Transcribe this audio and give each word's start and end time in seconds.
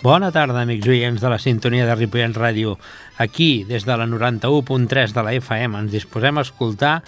Bona 0.00 0.30
tarda, 0.32 0.62
amics 0.64 0.88
oients 0.88 1.20
de 1.20 1.28
la 1.28 1.36
sintonia 1.36 1.84
de 1.84 1.92
Ripollet 1.92 2.32
Ràdio. 2.32 2.78
Aquí, 3.20 3.66
des 3.68 3.84
de 3.84 3.96
la 4.00 4.06
91.3 4.08 5.12
de 5.12 5.24
la 5.26 5.34
FM, 5.36 5.76
ens 5.76 5.92
disposem 5.92 6.40
a 6.40 6.44
escoltar 6.46 7.02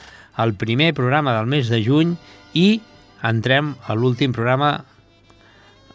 el 0.44 0.52
primer 0.60 0.90
programa 0.92 1.32
del 1.38 1.48
mes 1.48 1.70
de 1.72 1.80
juny 1.80 2.12
i 2.52 2.82
entrem 3.24 3.72
a 3.88 3.96
l'últim 3.96 4.36
programa 4.36 4.84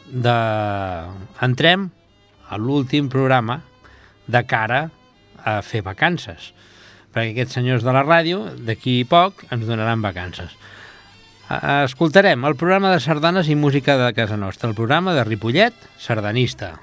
de... 0.09 0.36
Entrem 1.45 1.91
a 2.49 2.57
l'últim 2.57 3.14
programa 3.14 3.59
de 4.25 4.41
cara 4.50 4.88
a 5.45 5.59
fer 5.61 5.84
vacances, 5.86 6.50
perquè 7.14 7.36
aquests 7.36 7.59
senyors 7.61 7.86
de 7.86 7.93
la 7.93 8.05
ràdio, 8.09 8.41
d'aquí 8.57 9.04
poc, 9.05 9.45
ens 9.54 9.70
donaran 9.70 10.02
vacances. 10.02 10.57
Escoltarem 11.48 12.41
el 12.43 12.57
programa 12.59 12.90
de 12.91 12.99
sardanes 12.99 13.48
i 13.48 13.55
música 13.55 13.95
de 14.02 14.12
casa 14.18 14.35
nostra, 14.35 14.73
el 14.73 14.76
programa 14.76 15.13
de 15.13 15.23
Ripollet, 15.29 15.90
sardanista. 16.02 16.73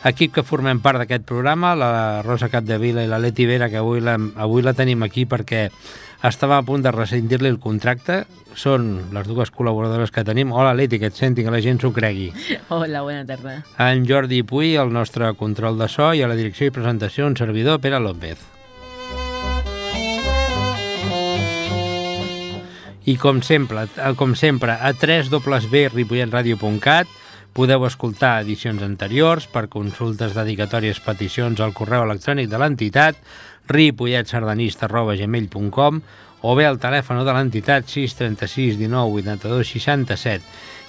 Equip 0.00 0.32
que 0.32 0.40
formem 0.48 0.78
part 0.80 0.96
d'aquest 0.96 1.26
programa, 1.28 1.74
la 1.76 2.24
Rosa 2.24 2.48
Capdevila 2.48 3.02
i 3.04 3.08
la 3.10 3.18
Leti 3.20 3.44
Vera, 3.44 3.68
que 3.68 3.76
avui 3.76 4.00
la, 4.00 4.14
avui 4.40 4.64
la 4.64 4.72
tenim 4.72 5.04
aquí 5.04 5.26
perquè 5.28 5.68
estava 6.24 6.56
a 6.56 6.64
punt 6.64 6.80
de 6.80 6.88
rescindir-li 6.94 7.50
el 7.52 7.58
contracte. 7.60 8.24
Són 8.56 9.12
les 9.12 9.28
dues 9.28 9.52
col·laboradores 9.52 10.08
que 10.10 10.24
tenim. 10.24 10.52
Hola, 10.56 10.72
Leti, 10.74 10.98
que 10.98 11.06
et 11.12 11.16
senti, 11.20 11.44
que 11.44 11.52
la 11.52 11.60
gent 11.60 11.80
s'ho 11.84 11.92
cregui. 11.92 12.32
Hola, 12.72 13.04
bona 13.04 13.28
tarda. 13.28 13.60
En 13.76 14.08
Jordi 14.08 14.40
Puy, 14.42 14.76
el 14.80 14.88
nostre 14.92 15.34
control 15.36 15.76
de 15.76 15.88
so, 15.92 16.14
i 16.16 16.22
a 16.24 16.28
la 16.32 16.38
direcció 16.38 16.66
i 16.66 16.70
presentació, 16.72 17.26
un 17.28 17.36
servidor, 17.36 17.80
Pere 17.84 18.00
López. 18.00 18.40
I 23.04 23.20
com 23.20 23.44
sempre, 23.44 23.84
com 24.16 24.32
sempre 24.32 24.80
a 24.80 24.96
www.ripolletradio.cat 24.96 27.19
podeu 27.56 27.80
escoltar 27.86 28.42
edicions 28.44 28.82
anteriors 28.86 29.44
per 29.50 29.68
consultes, 29.72 30.34
dedicatòries, 30.36 31.00
peticions 31.04 31.60
al 31.60 31.72
correu 31.76 32.02
electrònic 32.06 32.46
de 32.50 32.58
l'entitat 32.60 33.14
ripolletsardanista.gmail.com 33.70 36.02
o 36.40 36.56
bé 36.56 36.64
al 36.66 36.78
telèfon 36.80 37.20
de 37.24 37.32
l'entitat 37.36 37.88
636 37.90 38.78
19 38.80 39.20
82 39.20 39.68
67 39.76 40.44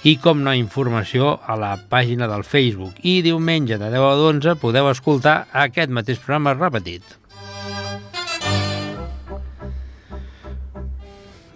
i 0.08 0.16
com 0.18 0.42
no 0.42 0.54
informació 0.56 1.40
a 1.46 1.56
la 1.58 1.76
pàgina 1.90 2.26
del 2.30 2.44
Facebook 2.44 2.94
i 3.06 3.22
diumenge 3.22 3.78
de 3.78 3.90
10 3.92 4.02
a 4.02 4.14
11 4.30 4.56
podeu 4.62 4.90
escoltar 4.90 5.46
aquest 5.52 5.90
mateix 5.90 6.18
programa 6.18 6.54
repetit. 6.58 7.02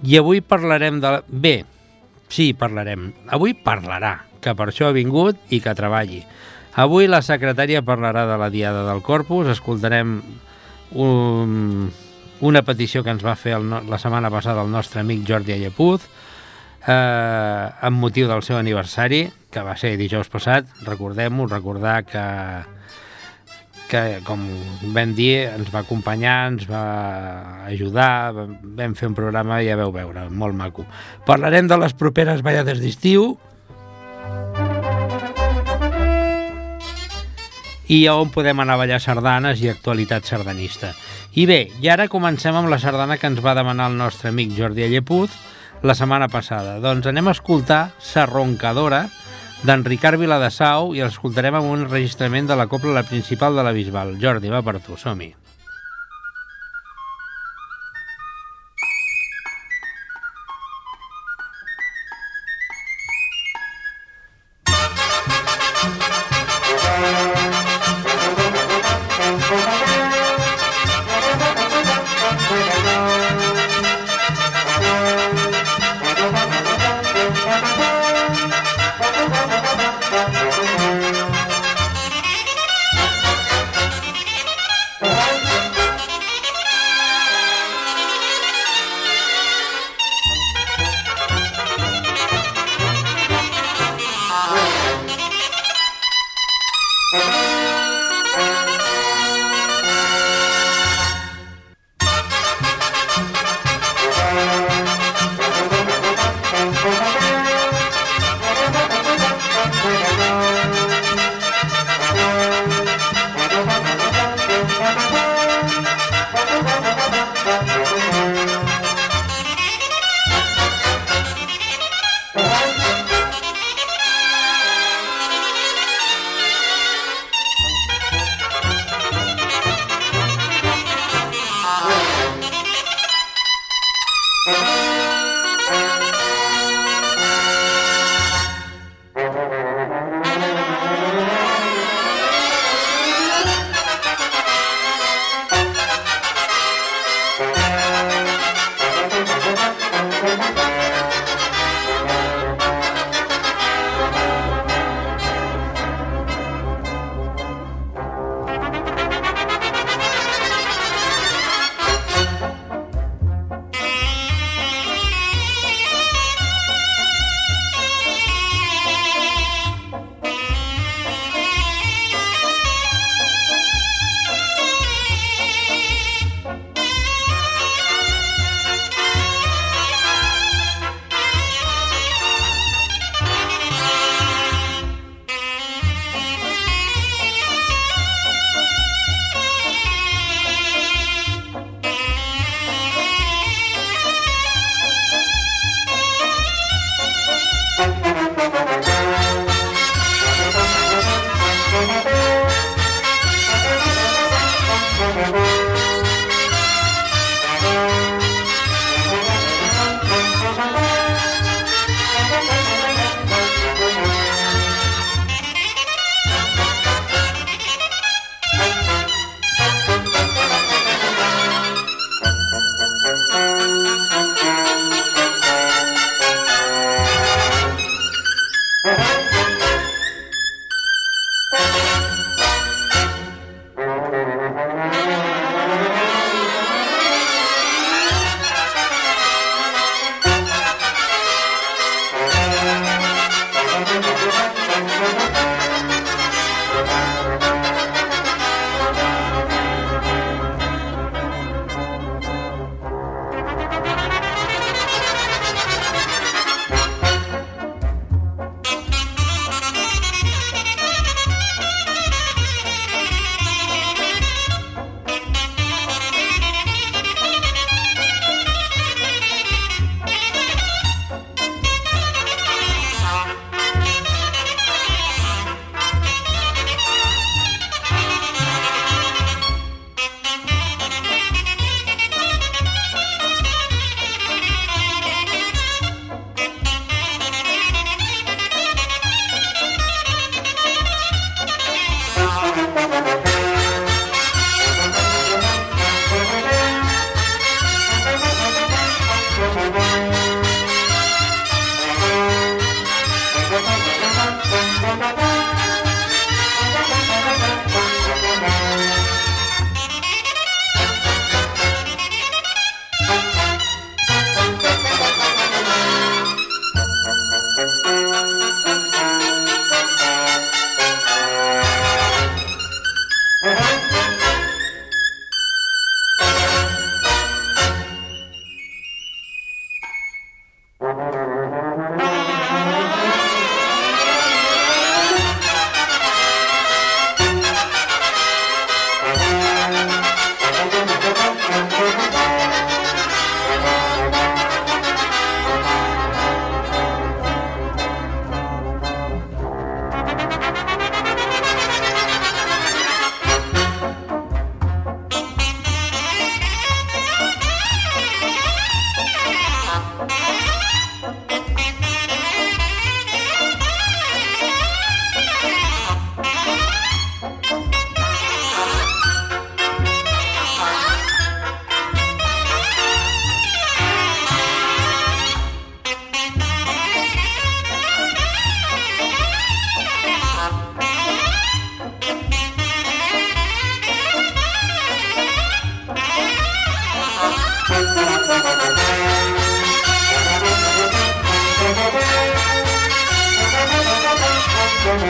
I 0.06 0.18
avui 0.20 0.40
parlarem 0.44 1.00
de... 1.02 1.22
Bé, 1.26 1.64
sí, 2.28 2.52
parlarem. 2.54 3.10
Avui 3.32 3.54
parlarà, 3.54 4.26
que 4.40 4.54
per 4.54 4.70
això 4.70 4.88
ha 4.88 4.96
vingut 4.96 5.38
i 5.50 5.60
que 5.64 5.74
treballi. 5.78 6.22
Avui 6.76 7.08
la 7.08 7.22
secretària 7.24 7.80
parlarà 7.82 8.26
de 8.28 8.36
la 8.36 8.50
Diada 8.52 8.84
del 8.88 9.00
Corpus, 9.02 9.48
escoltarem 9.48 10.18
un, 10.92 11.88
una 12.40 12.62
petició 12.62 13.02
que 13.02 13.14
ens 13.14 13.24
va 13.24 13.36
fer 13.38 13.56
el, 13.56 13.70
la 13.88 13.98
setmana 13.98 14.30
passada 14.30 14.62
el 14.62 14.70
nostre 14.70 15.00
amic 15.00 15.24
Jordi 15.28 15.56
Allepuz, 15.56 16.04
eh, 16.86 16.92
amb 16.92 18.00
motiu 18.02 18.28
del 18.28 18.44
seu 18.44 18.58
aniversari, 18.60 19.24
que 19.50 19.64
va 19.64 19.76
ser 19.80 19.96
dijous 19.96 20.28
passat, 20.28 20.68
recordem-ho, 20.84 21.48
recordar 21.48 22.02
que 22.04 22.24
que, 23.90 24.20
com 24.26 24.42
vam 24.94 25.14
dir, 25.16 25.46
ens 25.50 25.70
va 25.72 25.82
acompanyar, 25.84 26.36
ens 26.52 26.66
va 26.68 26.84
ajudar, 27.66 28.32
vam 28.34 28.94
fer 28.98 29.10
un 29.10 29.16
programa, 29.18 29.62
ja 29.64 29.78
veu 29.78 29.92
veure, 29.94 30.28
molt 30.30 30.56
maco. 30.58 30.86
Parlarem 31.26 31.70
de 31.70 31.78
les 31.80 31.94
properes 31.96 32.42
ballades 32.46 32.82
d'estiu 32.82 33.34
i 37.86 38.00
on 38.10 38.32
podem 38.34 38.60
anar 38.60 38.74
a 38.74 38.82
ballar 38.82 39.02
sardanes 39.02 39.62
i 39.62 39.70
actualitat 39.70 40.26
sardanista. 40.26 40.92
I 41.36 41.44
bé, 41.46 41.60
i 41.82 41.90
ara 41.92 42.08
comencem 42.08 42.56
amb 42.56 42.70
la 42.72 42.80
sardana 42.82 43.18
que 43.20 43.28
ens 43.30 43.42
va 43.44 43.54
demanar 43.54 43.90
el 43.90 43.98
nostre 43.98 44.32
amic 44.32 44.56
Jordi 44.56 44.86
Allepuz 44.86 45.34
la 45.86 45.94
setmana 45.94 46.28
passada. 46.32 46.78
Doncs 46.80 47.06
anem 47.06 47.28
a 47.28 47.34
escoltar 47.36 47.92
Sarroncadora, 48.02 49.06
d'en 49.66 49.82
Ricard 49.82 50.20
Viladasau 50.20 50.92
i 50.94 51.02
l'escoltarem 51.02 51.56
amb 51.58 51.72
un 51.72 51.82
enregistrament 51.86 52.46
de 52.46 52.58
la 52.60 52.68
copla 52.70 52.94
la 53.00 53.06
principal 53.08 53.58
de 53.58 53.66
la 53.66 53.74
Bisbal. 53.74 54.14
Jordi, 54.22 54.54
va 54.54 54.62
per 54.62 54.78
tu, 54.78 55.00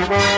som-hi. 0.06 0.35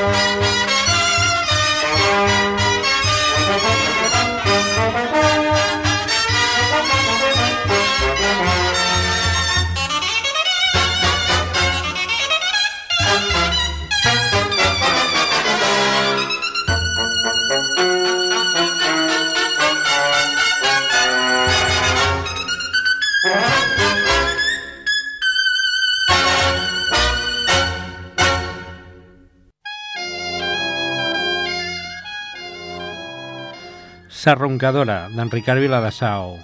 Sarroncadora, 34.29 35.06
d'en 35.08 35.31
Ricard 35.32 35.63
Viladasau. 35.65 36.35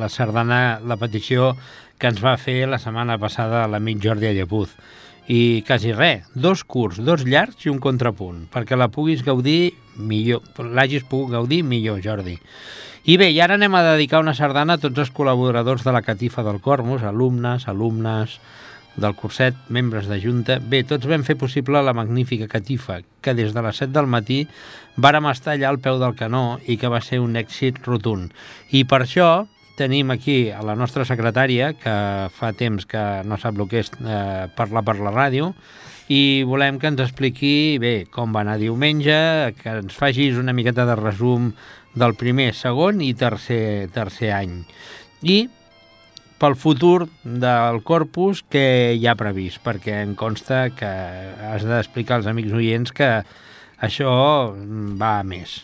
La 0.00 0.06
sardana, 0.08 0.78
la 0.80 0.96
petició 0.96 1.50
que 2.00 2.08
ens 2.08 2.22
va 2.24 2.38
fer 2.40 2.62
la 2.64 2.78
setmana 2.80 3.18
passada 3.20 3.66
l'amic 3.68 3.98
Jordi 4.00 4.30
Allepuz. 4.30 4.70
I 5.28 5.60
quasi 5.68 5.92
res, 5.92 6.24
dos 6.32 6.62
curts, 6.64 7.02
dos 7.04 7.26
llargs 7.28 7.66
i 7.66 7.68
un 7.68 7.82
contrapunt, 7.84 8.46
perquè 8.48 8.78
la 8.80 8.88
puguis 8.88 9.20
gaudir 9.26 9.74
millor, 10.00 10.40
l'hagis 10.72 11.04
pogut 11.04 11.34
gaudir 11.34 11.60
millor, 11.68 12.00
Jordi. 12.00 12.38
I 13.04 13.18
bé, 13.20 13.28
i 13.28 13.42
ara 13.44 13.60
anem 13.60 13.76
a 13.76 13.84
dedicar 13.90 14.22
una 14.24 14.32
sardana 14.32 14.78
a 14.78 14.80
tots 14.80 15.04
els 15.04 15.12
col·laboradors 15.12 15.84
de 15.84 15.92
la 15.92 16.00
Catifa 16.06 16.46
del 16.46 16.62
Cormus, 16.64 17.04
alumnes, 17.04 17.68
alumnes, 17.68 18.38
del 18.98 19.14
curset, 19.14 19.56
membres 19.68 20.08
de 20.10 20.18
Junta. 20.20 20.58
Bé, 20.58 20.82
tots 20.84 21.06
vam 21.08 21.24
fer 21.24 21.38
possible 21.38 21.80
la 21.82 21.94
magnífica 21.96 22.48
catifa, 22.50 23.00
que 23.22 23.34
des 23.38 23.54
de 23.54 23.62
les 23.64 23.78
7 23.80 23.94
del 23.94 24.10
matí 24.10 24.42
vàrem 24.98 25.30
estar 25.30 25.54
allà 25.54 25.70
al 25.70 25.80
peu 25.80 26.00
del 26.02 26.16
canó 26.18 26.58
i 26.66 26.76
que 26.76 26.90
va 26.90 27.00
ser 27.00 27.22
un 27.22 27.38
èxit 27.38 27.78
rotund. 27.86 28.34
I 28.74 28.84
per 28.90 29.04
això 29.04 29.46
tenim 29.78 30.10
aquí 30.10 30.50
a 30.50 30.64
la 30.66 30.74
nostra 30.74 31.06
secretària, 31.06 31.72
que 31.78 31.94
fa 32.34 32.52
temps 32.58 32.86
que 32.90 33.04
no 33.24 33.38
sap 33.38 33.60
el 33.60 33.68
que 33.70 33.84
és 33.84 33.92
eh, 34.02 34.48
parlar 34.58 34.82
per 34.84 34.98
la 34.98 35.14
ràdio, 35.14 35.52
i 36.08 36.42
volem 36.48 36.80
que 36.80 36.88
ens 36.90 37.02
expliqui 37.04 37.76
bé 37.78 38.08
com 38.10 38.32
va 38.34 38.42
anar 38.42 38.56
diumenge, 38.58 39.54
que 39.60 39.76
ens 39.84 39.94
facis 39.94 40.40
una 40.40 40.56
miqueta 40.56 40.88
de 40.88 40.96
resum 40.98 41.52
del 41.98 42.16
primer, 42.18 42.50
segon 42.56 43.02
i 43.04 43.12
tercer, 43.14 43.88
tercer 43.94 44.32
any. 44.34 44.62
I 45.22 45.38
pel 46.38 46.56
futur 46.56 47.08
del 47.22 47.82
corpus 47.82 48.44
que 48.46 48.94
hi 48.94 49.06
ha 49.06 49.16
previst, 49.18 49.60
perquè 49.64 50.00
em 50.04 50.14
consta 50.18 50.68
que 50.70 50.88
has 51.50 51.66
d'explicar 51.66 52.20
als 52.20 52.30
amics 52.30 52.54
oients 52.54 52.94
que 52.94 53.10
això 53.82 54.12
va 54.98 55.18
a 55.18 55.24
més. 55.26 55.62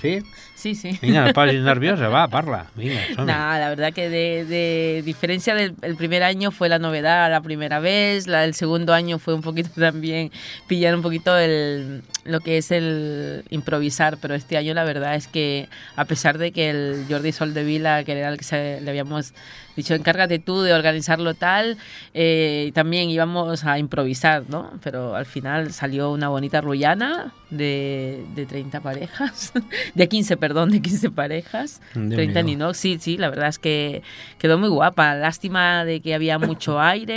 Sí? 0.00 0.18
Sí, 0.64 0.74
sí. 0.74 0.98
Venga, 1.02 1.26
no 1.26 1.32
pases 1.34 1.62
nerviosa, 1.64 2.08
va, 2.08 2.26
parla. 2.28 2.66
Venga, 2.74 3.00
no, 3.18 3.26
la 3.26 3.68
verdad 3.68 3.92
que 3.92 4.08
de, 4.08 4.46
de 4.46 5.02
diferencia 5.04 5.54
del 5.54 5.74
el 5.82 5.96
primer 5.96 6.22
año 6.22 6.50
fue 6.50 6.70
la 6.70 6.78
novedad 6.78 7.30
la 7.30 7.42
primera 7.42 7.80
vez, 7.80 8.26
la 8.26 8.40
del 8.40 8.54
segundo 8.54 8.94
año 8.94 9.18
fue 9.18 9.34
un 9.34 9.42
poquito 9.42 9.68
también 9.78 10.30
pillar 10.66 10.94
un 10.94 11.02
poquito 11.02 11.36
el, 11.36 12.02
lo 12.24 12.40
que 12.40 12.58
es 12.58 12.70
el 12.70 13.44
improvisar, 13.50 14.16
pero 14.20 14.34
este 14.34 14.56
año 14.56 14.72
la 14.72 14.84
verdad 14.84 15.16
es 15.16 15.26
que 15.26 15.68
a 15.96 16.06
pesar 16.06 16.38
de 16.38 16.52
que 16.52 16.70
el 16.70 17.06
Jordi 17.10 17.32
Soldevila, 17.32 18.04
que 18.04 18.12
era 18.12 18.30
el 18.30 18.38
que 18.38 18.44
se, 18.44 18.80
le 18.80 18.90
habíamos 18.90 19.34
dicho, 19.76 19.94
encárgate 19.94 20.38
tú 20.38 20.62
de 20.62 20.72
organizarlo 20.72 21.34
tal, 21.34 21.76
eh, 22.12 22.70
también 22.74 23.10
íbamos 23.10 23.64
a 23.64 23.78
improvisar, 23.78 24.44
¿no? 24.48 24.72
Pero 24.82 25.14
al 25.16 25.26
final 25.26 25.72
salió 25.72 26.10
una 26.12 26.28
bonita 26.28 26.60
rullana 26.60 27.32
de, 27.50 28.24
de 28.34 28.46
30 28.46 28.80
parejas, 28.82 29.52
de 29.94 30.08
15, 30.08 30.36
perdón, 30.36 30.70
de 30.70 30.80
15 30.82 31.10
parejas, 31.10 31.80
Dios 31.94 32.14
30 32.14 32.42
mío. 32.42 32.44
ni 32.44 32.56
no, 32.56 32.74
sí, 32.74 32.98
sí, 33.00 33.16
la 33.16 33.30
verdad 33.30 33.48
es 33.48 33.58
que 33.58 34.02
quedó 34.38 34.58
muy 34.58 34.68
guapa, 34.68 35.14
lástima 35.14 35.84
de 35.84 36.00
que 36.00 36.14
había 36.14 36.38
mucho 36.38 36.80
aire. 36.80 37.14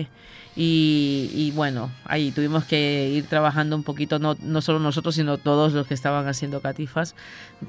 eh, 0.00 0.06
y, 0.56 1.30
y 1.32 1.52
bueno, 1.52 1.90
ahí 2.04 2.32
tuvimos 2.32 2.64
que 2.64 3.08
ir 3.08 3.24
trabajando 3.26 3.76
un 3.76 3.84
poquito, 3.84 4.18
no, 4.18 4.36
no 4.42 4.60
solo 4.60 4.80
nosotros, 4.80 5.14
sino 5.14 5.38
todos 5.38 5.72
los 5.72 5.86
que 5.86 5.94
estaban 5.94 6.26
haciendo 6.26 6.60
catifas 6.60 7.14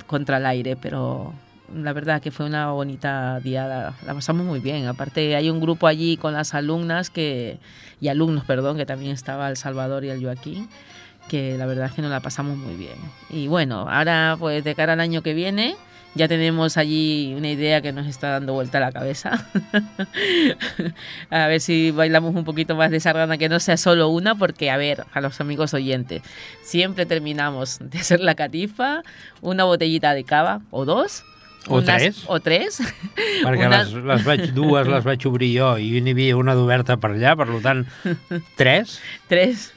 contra 0.07 0.37
el 0.37 0.45
aire, 0.47 0.75
pero 0.75 1.33
la 1.75 1.93
verdad 1.93 2.21
que 2.21 2.31
fue 2.31 2.45
una 2.45 2.71
bonita 2.71 3.39
diada, 3.39 3.93
la 4.05 4.13
pasamos 4.13 4.45
muy 4.45 4.59
bien. 4.59 4.87
Aparte 4.87 5.35
hay 5.35 5.49
un 5.49 5.59
grupo 5.59 5.87
allí 5.87 6.17
con 6.17 6.33
las 6.33 6.53
alumnas 6.53 7.09
que 7.09 7.59
y 7.99 8.07
alumnos, 8.07 8.45
perdón, 8.45 8.77
que 8.77 8.85
también 8.85 9.11
estaba 9.11 9.49
el 9.49 9.57
Salvador 9.57 10.03
y 10.03 10.09
el 10.09 10.23
Joaquín, 10.23 10.69
que 11.29 11.57
la 11.57 11.65
verdad 11.65 11.91
que 11.91 12.01
nos 12.01 12.11
la 12.11 12.19
pasamos 12.19 12.57
muy 12.57 12.75
bien. 12.75 12.97
Y 13.29 13.47
bueno, 13.47 13.87
ahora 13.89 14.35
pues 14.39 14.63
de 14.63 14.75
cara 14.75 14.93
al 14.93 14.99
año 14.99 15.21
que 15.21 15.33
viene 15.33 15.75
ya 16.13 16.27
tenemos 16.27 16.77
allí 16.77 17.33
una 17.37 17.49
idea 17.49 17.81
que 17.81 17.93
nos 17.93 18.05
está 18.05 18.31
dando 18.31 18.53
vuelta 18.53 18.79
a 18.79 18.81
la 18.81 18.91
cabeza. 18.91 19.47
a 21.29 21.47
ver 21.47 21.61
si 21.61 21.91
bailamos 21.91 22.35
un 22.35 22.43
poquito 22.43 22.75
más 22.75 22.91
de 22.91 22.99
sardana, 22.99 23.37
que 23.37 23.47
no 23.47 23.59
sea 23.59 23.77
solo 23.77 24.09
una, 24.09 24.35
porque 24.35 24.69
a 24.69 24.77
ver, 24.77 25.05
a 25.13 25.21
los 25.21 25.39
amigos 25.39 25.73
oyentes, 25.73 26.21
siempre 26.63 27.05
terminamos 27.05 27.79
de 27.79 27.99
hacer 27.99 28.19
la 28.19 28.35
catifa, 28.35 29.03
una 29.41 29.63
botellita 29.63 30.13
de 30.13 30.25
cava 30.25 30.61
o 30.69 30.83
dos. 30.83 31.23
O 31.67 31.81
tres. 31.83 32.23
O 32.27 32.39
tres. 32.39 32.79
Perquè 33.45 33.67
Una- 33.67 33.83
les, 33.83 33.93
les 33.93 34.23
vaig, 34.25 34.47
dues 34.53 34.87
les 34.87 35.03
vaig 35.05 35.25
obrir 35.29 35.51
jo 35.59 35.73
i 35.77 36.01
n'hi 36.01 36.11
havia 36.15 36.37
una 36.37 36.55
d'oberta 36.57 36.97
per 36.97 37.11
allà, 37.13 37.35
per 37.37 37.47
tant, 37.61 37.85
tres. 38.57 38.99
tres, 39.27 39.71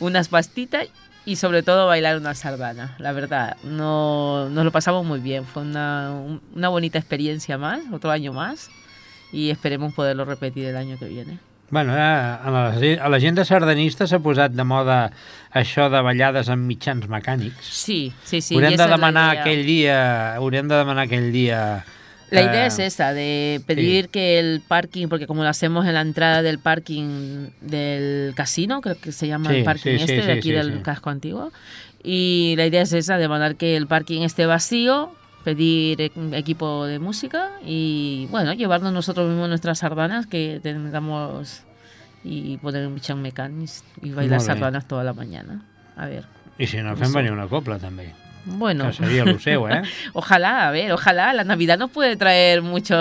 unas 0.00 0.28
pastitas 0.28 0.88
y 1.26 1.36
sobre 1.36 1.62
todo 1.62 1.86
bailar 1.86 2.16
una 2.16 2.34
sardana. 2.34 2.94
La 2.98 3.12
verdad, 3.12 3.56
no, 3.64 4.48
nos 4.48 4.64
lo 4.64 4.70
pasamos 4.72 5.04
muy 5.04 5.20
bien. 5.20 5.44
Fue 5.44 5.62
una, 5.62 6.12
un- 6.12 6.40
una 6.54 6.68
bonita 6.68 6.98
experiencia 6.98 7.58
más, 7.58 7.80
otro 7.92 8.10
año 8.10 8.32
más. 8.32 8.70
Y 9.32 9.50
esperemos 9.50 9.92
poderlo 9.92 10.24
repetir 10.24 10.66
el 10.66 10.76
año 10.76 10.96
que 10.98 11.06
viene. 11.06 11.38
Bueno, 11.68 11.92
ara, 11.92 12.36
a 12.36 12.50
la, 12.50 12.62
a 13.02 13.08
la 13.10 13.18
gent 13.20 13.38
de 13.38 13.44
sardanista 13.44 14.06
s'ha 14.06 14.20
posat 14.22 14.54
de 14.54 14.64
moda 14.64 15.10
això 15.50 15.88
de 15.90 15.98
ballades 16.04 16.50
amb 16.52 16.66
mitjans 16.68 17.08
mecànics. 17.10 17.66
Sí, 17.66 18.12
sí, 18.24 18.40
sí. 18.40 18.54
haurem 18.54 18.76
de 18.78 18.86
demanar 18.86 19.28
aquell 19.40 19.64
dia, 19.66 19.98
haurem 20.36 20.68
de 20.70 20.78
demanar 20.78 21.06
aquell 21.08 21.32
dia... 21.34 21.84
La 22.30 22.40
eh, 22.40 22.44
idea 22.44 22.66
es 22.66 22.78
esa, 22.80 23.12
de 23.14 23.60
pedir 23.66 24.08
que 24.08 24.38
el 24.40 24.60
parking, 24.66 25.06
porque 25.08 25.26
como 25.26 25.44
lo 25.44 25.48
hacemos 25.48 25.86
en 25.86 25.94
la 25.94 26.00
entrada 26.00 26.42
del 26.42 26.58
parking 26.58 27.50
del 27.60 28.32
casino, 28.34 28.80
creo 28.80 28.98
que 29.00 29.12
se 29.12 29.28
llama 29.28 29.50
Sí, 29.50 29.56
el 29.56 29.64
parking 29.64 29.96
sí, 29.98 30.02
este, 30.02 30.06
sí, 30.06 30.14
de 30.16 30.22
sí, 30.22 30.30
aquí 30.30 30.48
sí, 30.48 30.54
del 30.54 30.72
sí. 30.72 30.78
casco 30.82 31.10
antiguo, 31.10 31.52
y 32.02 32.54
la 32.56 32.66
idea 32.66 32.82
es 32.82 32.92
esa, 32.92 33.18
de 33.18 33.28
mandar 33.28 33.56
que 33.56 33.76
el 33.76 33.86
parking 33.86 34.22
esté 34.22 34.46
vacío, 34.46 35.12
pedir 35.46 36.00
e- 36.00 36.10
equipo 36.32 36.86
de 36.86 36.98
música 36.98 37.52
y, 37.64 38.26
bueno, 38.32 38.52
llevarnos 38.52 38.92
nosotros 38.92 39.28
mismos 39.30 39.48
nuestras 39.48 39.78
sardanas 39.78 40.26
que 40.26 40.58
tengamos 40.60 41.62
y 42.24 42.56
poner 42.58 42.84
un 42.88 42.96
bichán 42.96 43.22
mecánico 43.22 43.72
y 44.02 44.10
bailar 44.10 44.40
sardanas 44.40 44.88
toda 44.88 45.04
la 45.04 45.12
mañana. 45.14 45.62
A 45.96 46.06
ver. 46.06 46.24
I 46.58 46.66
si 46.66 46.78
no, 46.82 46.96
fem 46.96 47.12
venir 47.12 47.30
una 47.30 47.46
copla, 47.46 47.78
també. 47.78 48.10
Bueno, 48.46 48.92
seu, 48.92 49.68
eh? 49.68 49.82
ojalá, 50.14 50.68
a 50.68 50.70
ver, 50.70 50.92
ojalá, 50.92 51.32
la 51.34 51.44
Navidad 51.44 51.78
nos 51.78 51.90
puede 51.90 52.16
traer 52.16 52.62
mucho... 52.62 52.94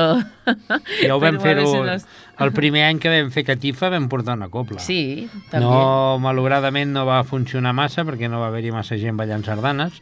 Ja 1.02 1.16
ho 1.16 1.20
vam 1.24 1.38
nos- 1.42 2.06
El 2.38 2.52
primer 2.52 2.84
any 2.84 3.00
que 3.00 3.10
vam 3.10 3.32
fer 3.32 3.46
catifa 3.48 3.90
vam 3.90 4.10
portar 4.10 4.36
una 4.36 4.50
copla. 4.50 4.80
Sí, 4.80 5.30
también. 5.50 5.72
No, 5.72 6.20
malauradament 6.20 6.92
no 6.92 7.06
va 7.08 7.24
funcionar 7.24 7.72
massa 7.74 8.04
perquè 8.04 8.28
no 8.30 8.42
va 8.42 8.50
haver-hi 8.52 8.74
massa 8.76 8.98
gent 9.00 9.16
ballant 9.18 9.46
sardanes, 9.48 10.02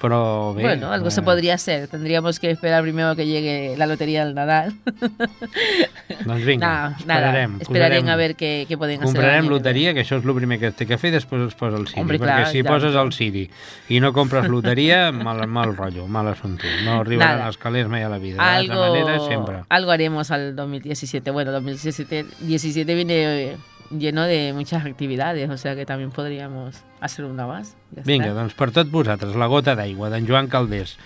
però 0.00 0.54
bé... 0.54 0.62
bueno, 0.62 0.92
algo 0.92 1.10
se 1.10 1.20
eh, 1.20 1.24
podría 1.24 1.54
hacer. 1.54 1.88
Tendríamos 1.88 2.38
que 2.38 2.50
esperar 2.50 2.82
primero 2.82 3.14
que 3.16 3.26
llegue 3.26 3.74
la 3.76 3.86
lotería 3.86 4.24
del 4.24 4.34
Nadal. 4.34 4.74
Doncs 6.24 6.44
vinga, 6.44 6.66
Nada, 6.66 6.96
esperarem. 6.98 7.50
nada. 7.52 7.62
Esperarem 7.62 8.08
a 8.08 8.16
ver 8.16 8.36
pueden 8.76 8.96
hacer. 8.98 9.08
el 9.08 9.14
Comprarem 9.14 9.38
año 9.40 9.48
que 9.48 9.54
loteria, 9.54 9.94
que 9.94 10.00
això 10.02 10.18
és 10.18 10.24
el 10.24 10.34
primer 10.34 10.58
que 10.60 10.70
té 10.72 10.86
que 10.86 10.98
fer, 10.98 11.12
després 11.14 11.46
es 11.48 11.54
posa 11.58 11.76
el 11.78 11.86
Siri. 11.88 12.00
Hombre, 12.00 12.18
perquè 12.18 12.42
clar, 12.44 12.50
si 12.52 12.62
tant. 12.62 12.74
poses 12.74 12.94
el 12.98 13.12
Siri 13.12 13.46
i 13.88 14.00
no 14.00 14.12
compres 14.12 14.48
loteria, 14.48 15.12
mal, 15.26 15.46
mal 15.46 15.74
rotllo, 15.76 16.06
mal 16.06 16.28
assumpte. 16.28 16.68
No 16.84 17.00
arribaran 17.00 17.38
Nada. 17.38 17.48
els 17.52 17.58
calés 17.58 17.88
mai 17.88 18.02
a 18.02 18.08
la 18.08 18.18
vida. 18.18 18.36
viene. 18.38 18.74
De 18.74 18.90
manera, 18.90 19.14
Algo, 19.14 19.28
sempre. 19.28 19.56
algo 19.68 19.90
haremos 19.90 20.30
al 20.30 20.54
2017. 20.56 21.30
Bueno, 21.30 21.52
2017 21.52 22.26
17 22.40 22.94
viene 22.94 23.56
lleno 23.90 24.24
de 24.24 24.52
muchas 24.52 24.84
actividades, 24.84 25.48
o 25.50 25.56
sea 25.56 25.74
que 25.76 25.86
también 25.86 26.10
podríamos 26.10 26.82
hacer 27.00 27.24
una 27.24 27.46
más. 27.46 27.76
Está. 27.90 28.02
Vinga, 28.06 28.32
doncs 28.36 28.54
per 28.54 28.70
tot 28.72 28.90
vosaltres, 28.90 29.36
la 29.36 29.48
gota 29.50 29.76
d'aigua 29.78 30.10
d'en 30.12 30.28
Joan 30.28 30.48
Caldés, 30.52 30.96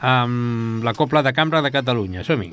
amb 0.00 0.82
la 0.84 0.94
Copla 0.94 1.22
de 1.22 1.32
Cambra 1.32 1.62
de 1.62 1.70
Catalunya. 1.70 2.24
Som-hi. 2.24 2.52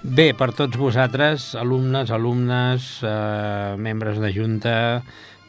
Bé, 0.00 0.30
per 0.32 0.54
tots 0.56 0.78
vosaltres, 0.80 1.50
alumnes, 1.60 2.08
alumnes, 2.10 2.84
eh, 3.04 3.76
membres 3.76 4.16
de 4.16 4.30
Junta, 4.32 5.02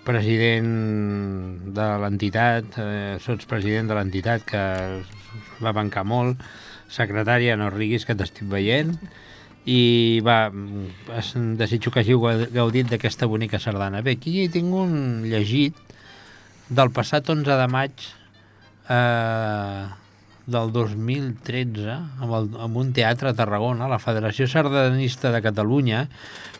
president 0.03 1.71
de 1.71 1.85
l'entitat, 2.03 2.65
eh, 2.77 3.15
sots 3.23 3.47
president 3.47 3.87
de 3.87 3.95
l'entitat 3.95 4.43
que 4.43 4.63
va 5.63 5.71
bancar 5.71 6.03
molt, 6.03 6.43
secretària, 6.89 7.55
no 7.55 7.69
riguis 7.69 8.03
que 8.03 8.13
t'estic 8.13 8.43
veient, 8.51 8.91
i 9.63 10.19
va, 10.19 10.51
es, 11.15 11.31
desitjo 11.55 11.89
que 11.89 12.03
hàgiu 12.03 12.19
gaudit 12.51 12.91
d'aquesta 12.91 13.27
bonica 13.31 13.57
sardana. 13.57 14.01
Bé, 14.01 14.17
aquí 14.19 14.49
tinc 14.49 14.73
un 14.73 15.23
llegit 15.31 15.79
del 16.67 16.91
passat 16.91 17.29
11 17.29 17.55
de 17.55 17.67
maig 17.71 17.91
eh, 18.89 19.87
del 20.49 20.71
2013 20.73 21.91
amb, 21.91 22.33
el, 22.33 22.49
amb 22.63 22.79
un 22.81 22.91
teatre 22.95 23.31
a 23.31 23.37
Tarragona, 23.37 23.89
la 23.91 24.01
Federació 24.01 24.47
Sardanista 24.49 25.31
de 25.33 25.41
Catalunya, 25.43 26.05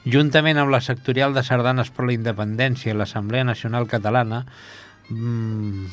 juntament 0.05 0.59
amb 0.61 0.73
la 0.73 0.81
sectorial 0.83 1.33
de 1.33 1.43
Sardanes 1.45 1.91
per 1.93 2.07
la 2.07 2.15
Independència 2.15 2.93
i 2.93 2.97
l'Assemblea 2.97 3.47
Nacional 3.47 3.89
Catalana, 3.89 4.43
mmm, 5.09 5.85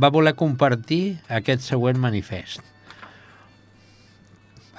va 0.00 0.12
voler 0.14 0.36
compartir 0.38 1.18
aquest 1.28 1.66
següent 1.66 1.98
manifest. 1.98 2.62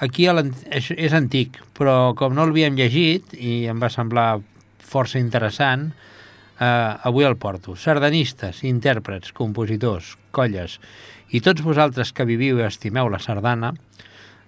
Aquí 0.02 0.26
és, 0.26 1.12
antic, 1.14 1.60
però 1.78 2.14
com 2.18 2.32
no 2.34 2.46
l'havíem 2.48 2.74
llegit 2.74 3.36
i 3.38 3.68
em 3.70 3.78
va 3.78 3.92
semblar 3.92 4.40
força 4.82 5.20
interessant, 5.20 5.92
eh, 6.58 6.64
avui 7.06 7.28
el 7.28 7.36
porto. 7.36 7.76
Sardanistes, 7.78 8.64
intèrprets, 8.66 9.30
compositors, 9.36 10.16
colles 10.34 10.80
i 11.32 11.40
tots 11.40 11.64
vosaltres 11.64 12.12
que 12.12 12.28
viviu 12.28 12.60
i 12.60 12.66
estimeu 12.66 13.08
la 13.08 13.20
sardana, 13.22 13.72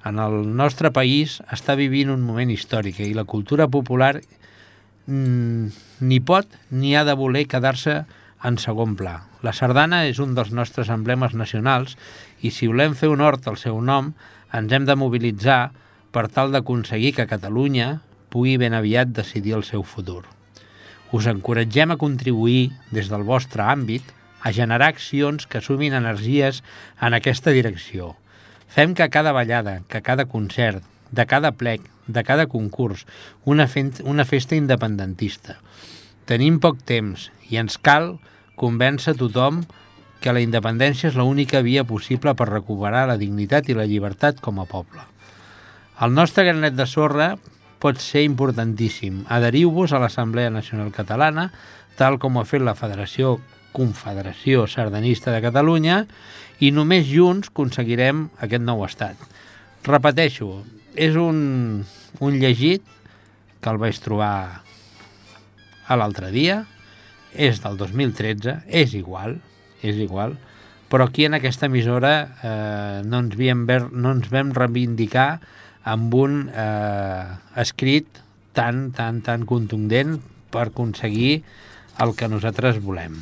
en 0.04 0.20
el 0.20 0.42
nostre 0.56 0.90
país 0.92 1.38
està 1.52 1.74
vivint 1.80 2.12
un 2.12 2.20
moment 2.22 2.50
històric 2.52 3.00
i 3.00 3.14
la 3.16 3.24
cultura 3.24 3.66
popular 3.72 4.18
mm, 5.06 5.68
ni 6.04 6.20
pot 6.20 6.46
ni 6.70 6.92
ha 6.92 7.06
de 7.08 7.16
voler 7.16 7.46
quedar-se 7.48 8.02
en 8.44 8.58
segon 8.60 8.92
pla. 9.00 9.22
La 9.40 9.54
sardana 9.56 10.02
és 10.04 10.20
un 10.20 10.34
dels 10.36 10.52
nostres 10.52 10.90
emblemes 10.92 11.32
nacionals 11.32 11.96
i 12.44 12.52
si 12.52 12.68
volem 12.68 12.92
fer 12.92 13.08
hort 13.08 13.48
al 13.48 13.56
seu 13.56 13.80
nom 13.80 14.12
ens 14.52 14.72
hem 14.72 14.84
de 14.84 14.96
mobilitzar 14.96 15.72
per 16.12 16.28
tal 16.28 16.52
d'aconseguir 16.52 17.14
que 17.16 17.26
Catalunya 17.26 18.02
pugui 18.28 18.58
ben 18.60 18.76
aviat 18.76 19.08
decidir 19.08 19.56
el 19.56 19.64
seu 19.64 19.82
futur. 19.82 20.24
Us 21.16 21.26
encoratgem 21.30 21.94
a 21.94 21.96
contribuir 21.96 22.72
des 22.90 23.08
del 23.08 23.24
vostre 23.24 23.64
àmbit 23.64 24.04
a 24.44 24.52
generar 24.52 24.92
accions 24.92 25.48
que 25.48 25.64
sumin 25.64 25.96
energies 25.96 26.60
en 27.00 27.16
aquesta 27.16 27.50
direcció. 27.56 28.12
Fem 28.68 28.92
que 28.94 29.08
cada 29.08 29.32
ballada, 29.32 29.80
que 29.88 30.02
cada 30.04 30.26
concert, 30.28 30.84
de 31.10 31.24
cada 31.26 31.52
plec, 31.56 31.80
de 32.06 32.22
cada 32.28 32.46
concurs, 32.46 33.06
una, 33.44 33.66
una 34.04 34.26
festa 34.28 34.54
independentista. 34.54 35.56
Tenim 36.28 36.60
poc 36.60 36.84
temps 36.84 37.30
i 37.48 37.56
ens 37.56 37.78
cal 37.80 38.18
convèncer 38.60 39.16
tothom 39.16 39.64
que 40.20 40.32
la 40.32 40.44
independència 40.44 41.08
és 41.08 41.16
l'única 41.16 41.64
via 41.64 41.84
possible 41.88 42.36
per 42.36 42.50
recuperar 42.50 43.06
la 43.08 43.18
dignitat 43.20 43.68
i 43.68 43.76
la 43.76 43.88
llibertat 43.88 44.40
com 44.44 44.60
a 44.60 44.68
poble. 44.68 45.00
El 46.04 46.12
nostre 46.12 46.44
granet 46.44 46.76
de 46.76 46.86
sorra 46.90 47.34
pot 47.80 48.00
ser 48.00 48.24
importantíssim. 48.24 49.22
Adheriu-vos 49.28 49.92
a 49.92 50.00
l'Assemblea 50.00 50.52
Nacional 50.52 50.92
Catalana, 50.92 51.50
tal 51.96 52.16
com 52.18 52.36
ha 52.40 52.48
fet 52.48 52.64
la 52.64 52.76
Federació 52.76 53.38
Confederació 53.74 54.68
Sardanista 54.70 55.34
de 55.34 55.42
Catalunya 55.44 56.04
i 56.62 56.70
només 56.74 57.08
junts 57.10 57.50
aconseguirem 57.50 58.28
aquest 58.44 58.62
nou 58.64 58.84
estat. 58.86 59.18
Repeteixo, 59.84 60.62
és 60.94 61.18
un, 61.18 61.82
un 62.22 62.38
llegit 62.40 62.84
que 63.60 63.72
el 63.72 63.80
vaig 63.82 63.98
trobar 64.04 64.62
a 65.84 65.98
l'altre 65.98 66.30
dia, 66.32 66.62
és 67.34 67.58
del 67.64 67.76
2013, 67.80 68.60
és 68.70 68.94
igual, 68.94 69.40
és 69.82 69.98
igual, 70.00 70.36
però 70.88 71.08
aquí 71.08 71.26
en 71.26 71.34
aquesta 71.34 71.66
emissora 71.66 72.12
eh, 72.22 73.02
no, 73.04 73.18
ens 73.24 73.34
vam 73.40 73.64
ver, 73.66 73.80
no 73.90 74.14
ens 74.14 74.30
vam 74.30 74.52
reivindicar 74.54 75.40
amb 75.84 76.14
un 76.14 76.44
eh, 76.54 77.26
escrit 77.60 78.22
tan, 78.54 78.92
tan, 78.94 79.20
tan 79.26 79.44
contundent 79.48 80.20
per 80.54 80.68
aconseguir 80.70 81.40
el 82.00 82.14
que 82.14 82.30
nosaltres 82.30 82.78
volem. 82.84 83.18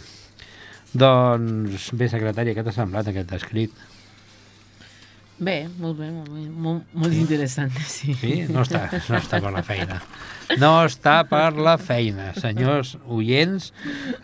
Doncs 0.93 1.89
bé, 1.97 2.11
secretària, 2.13 2.55
què 2.57 2.65
t'ha 2.65 2.75
semblat 2.75 3.09
aquest 3.09 3.33
escrit? 3.39 3.83
Bé, 5.43 5.65
molt 5.81 5.97
bé, 5.99 6.07
molt, 6.13 6.29
bé, 6.31 6.43
molt, 6.47 6.83
molt 6.95 7.15
sí. 7.15 7.19
interessant, 7.25 7.73
sí. 7.91 8.15
Sí? 8.15 8.35
No 8.53 8.63
està, 8.63 8.85
no 9.09 9.19
està 9.19 9.41
per 9.43 9.51
la 9.55 9.63
feina. 9.67 9.97
No 10.61 10.71
està 10.85 11.15
per 11.27 11.57
la 11.57 11.75
feina, 11.81 12.29
senyors 12.37 12.93
oients. 13.11 13.73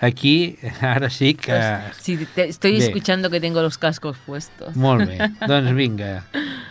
Aquí, 0.04 0.58
ara 0.84 1.08
sí 1.10 1.32
que... 1.34 1.56
Sí, 1.98 2.18
te, 2.36 2.50
estoy 2.52 2.76
bé. 2.76 2.84
escuchando 2.84 3.30
que 3.30 3.40
tengo 3.40 3.62
los 3.62 3.78
cascos 3.78 4.18
puestos. 4.26 4.76
Molt 4.76 5.08
bé, 5.08 5.32
doncs 5.50 5.72
vinga. 5.74 6.12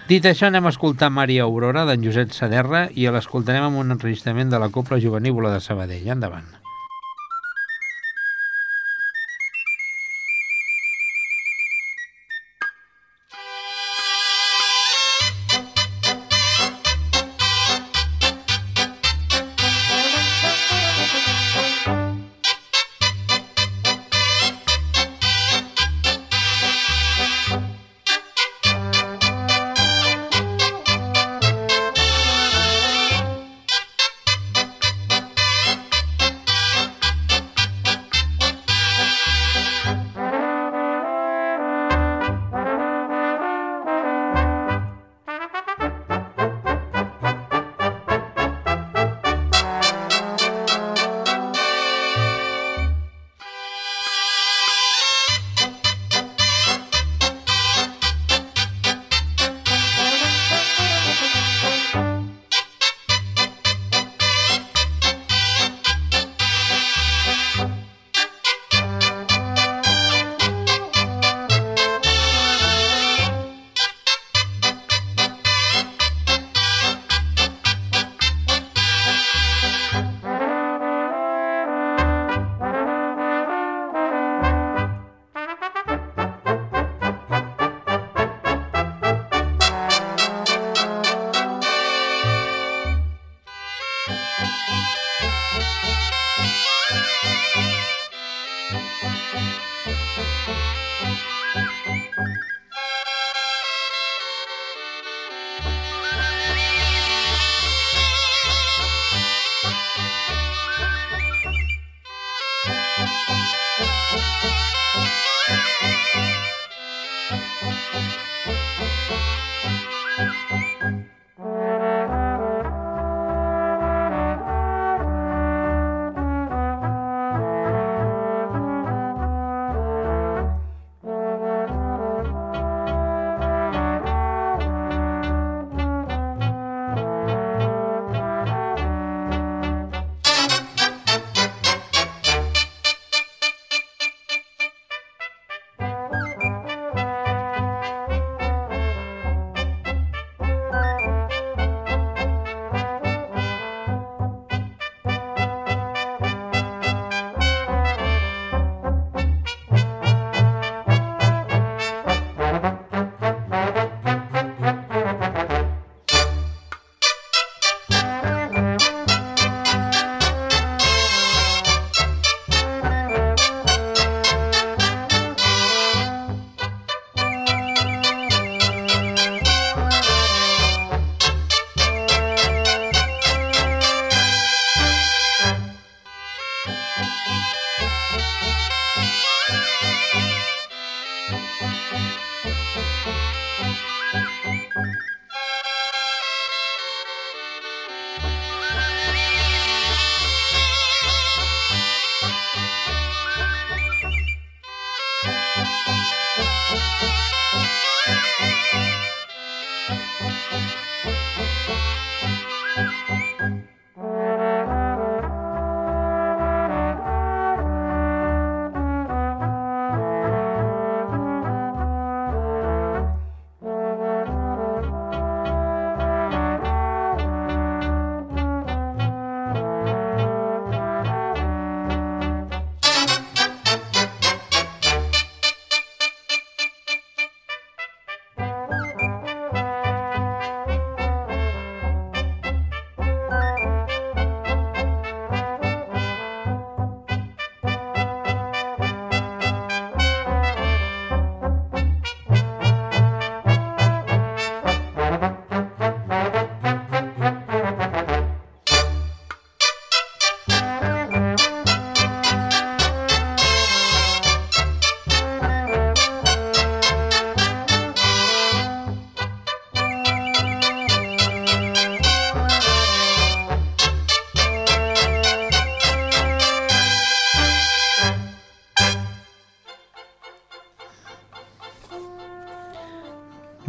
Dit 0.08 0.30
això, 0.30 0.48
anem 0.48 0.70
a 0.70 0.72
escoltar 0.72 1.10
Maria 1.12 1.44
Aurora 1.44 1.84
d'en 1.90 2.06
Josep 2.06 2.32
Saderra 2.38 2.86
i 2.96 3.10
l'escoltarem 3.12 3.68
amb 3.68 3.82
un 3.82 3.98
enregistrament 3.98 4.54
de 4.54 4.62
la 4.64 4.72
Copla 4.72 5.02
Juvenívola 5.04 5.58
de 5.58 5.66
Sabadell. 5.66 6.08
Endavant. 6.14 6.48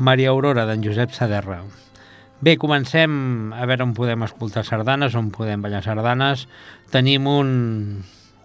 Maria 0.09 0.31
Aurora, 0.33 0.65
d'en 0.65 0.81
Josep 0.81 1.13
Saderra. 1.13 1.59
Bé, 2.41 2.55
comencem 2.57 3.51
a 3.53 3.67
veure 3.69 3.85
on 3.85 3.91
podem 3.93 4.23
escoltar 4.25 4.63
sardanes, 4.65 5.13
on 5.19 5.29
podem 5.35 5.61
ballar 5.61 5.83
sardanes. 5.85 6.47
Tenim 6.89 7.27
un, 7.29 7.51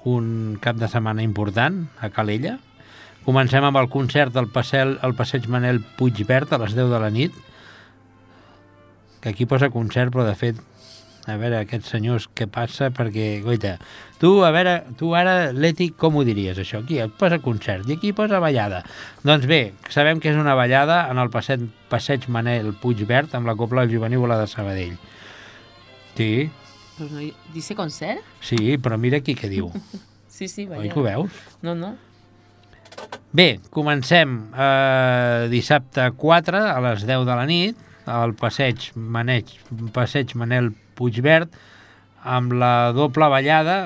un 0.03 0.25
cap 0.59 0.75
de 0.81 0.89
setmana 0.91 1.23
important 1.23 1.85
a 2.03 2.09
Calella. 2.11 2.57
Comencem 3.23 3.63
amb 3.63 3.79
el 3.79 3.87
concert 3.93 4.35
del 4.35 4.49
Passel, 4.51 4.97
el 5.07 5.15
Passeig 5.15 5.47
Manel 5.47 5.79
Puigverd 5.95 6.51
a 6.51 6.59
les 6.65 6.75
10 6.75 6.91
de 6.91 6.99
la 6.99 7.11
nit, 7.15 7.37
que 9.23 9.31
aquí 9.31 9.47
posa 9.47 9.71
concert, 9.71 10.11
però 10.11 10.27
de 10.27 10.35
fet 10.35 10.59
a 11.27 11.37
veure 11.39 11.61
aquests 11.63 11.89
senyors 11.93 12.25
què 12.35 12.47
passa, 12.51 12.89
perquè, 12.91 13.41
goita, 13.45 13.77
tu, 14.19 14.41
a 14.43 14.49
veure, 14.51 14.73
tu 14.99 15.13
ara, 15.15 15.51
Leti, 15.55 15.89
com 15.95 16.17
ho 16.19 16.23
diries, 16.27 16.57
això? 16.59 16.81
Aquí 16.83 16.97
et 16.99 17.13
posa 17.19 17.39
concert 17.39 17.87
i 17.87 17.95
aquí 17.95 18.11
posa 18.13 18.39
ballada. 18.43 18.81
Doncs 19.23 19.45
bé, 19.47 19.61
sabem 19.93 20.19
que 20.19 20.31
és 20.33 20.39
una 20.39 20.55
ballada 20.59 21.05
en 21.11 21.21
el 21.23 21.29
passeig, 21.31 21.63
passeig 21.89 22.27
Manel 22.27 22.73
Puigverd 22.81 23.35
amb 23.39 23.47
la 23.47 23.55
Copla 23.55 23.85
Juvenívola 23.87 24.39
de 24.41 24.47
Sabadell. 24.51 24.97
Sí, 26.17 26.49
Pues 26.97 27.09
no, 27.11 27.19
dice 27.55 27.73
concert? 27.73 28.19
sí, 28.39 28.77
però 28.77 28.99
mira 29.01 29.17
aquí 29.17 29.33
què 29.35 29.49
diu. 29.49 29.71
Sí, 30.33 30.47
sí, 30.47 30.63
Oi 30.63 30.67
vaya. 30.67 30.91
que 30.93 30.99
ho 30.99 31.03
veus? 31.03 31.31
No, 31.61 31.75
no. 31.75 31.91
Bé, 33.31 33.59
comencem 33.69 34.31
eh, 34.57 35.47
dissabte 35.49 36.07
4 36.17 36.57
a 36.73 36.79
les 36.81 37.03
10 37.05 37.25
de 37.25 37.35
la 37.37 37.45
nit 37.45 37.77
al 38.09 38.33
passeig, 38.37 38.91
Maneig, 38.95 39.51
passeig 39.93 40.33
Manel 40.37 40.71
Puigverd 41.03 41.51
amb 42.23 42.55
la 42.55 42.93
doble 42.95 43.27
ballada 43.27 43.77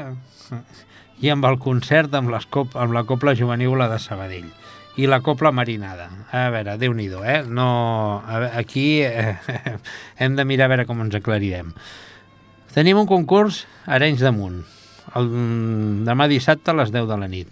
i 1.18 1.32
amb 1.34 1.46
el 1.50 1.58
concert 1.58 2.14
amb, 2.14 2.30
les 2.30 2.46
cop, 2.54 2.78
amb 2.78 2.94
la 2.94 3.02
Copla 3.10 3.34
Juvenívola 3.34 3.90
de 3.90 3.98
Sabadell 3.98 4.52
i 4.98 5.06
la 5.10 5.22
Copla 5.26 5.52
Marinada. 5.54 6.08
A 6.34 6.48
veure, 6.54 6.78
déu 6.78 6.94
nhi 6.94 7.08
eh? 7.10 7.42
No, 7.46 8.22
veure, 8.26 8.52
aquí 8.58 9.02
eh, 9.02 9.38
hem 10.22 10.36
de 10.36 10.46
mirar 10.46 10.66
a 10.66 10.74
veure 10.74 10.86
com 10.86 11.02
ens 11.02 11.18
aclarirem. 11.18 11.74
Tenim 12.74 12.98
un 12.98 13.10
concurs 13.10 13.66
a 13.86 13.96
Arenys 13.98 14.22
de 14.22 14.32
Munt, 14.34 14.64
el, 15.16 15.30
demà 16.06 16.28
dissabte 16.30 16.74
a 16.74 16.78
les 16.78 16.92
10 16.94 17.08
de 17.10 17.18
la 17.18 17.30
nit, 17.30 17.48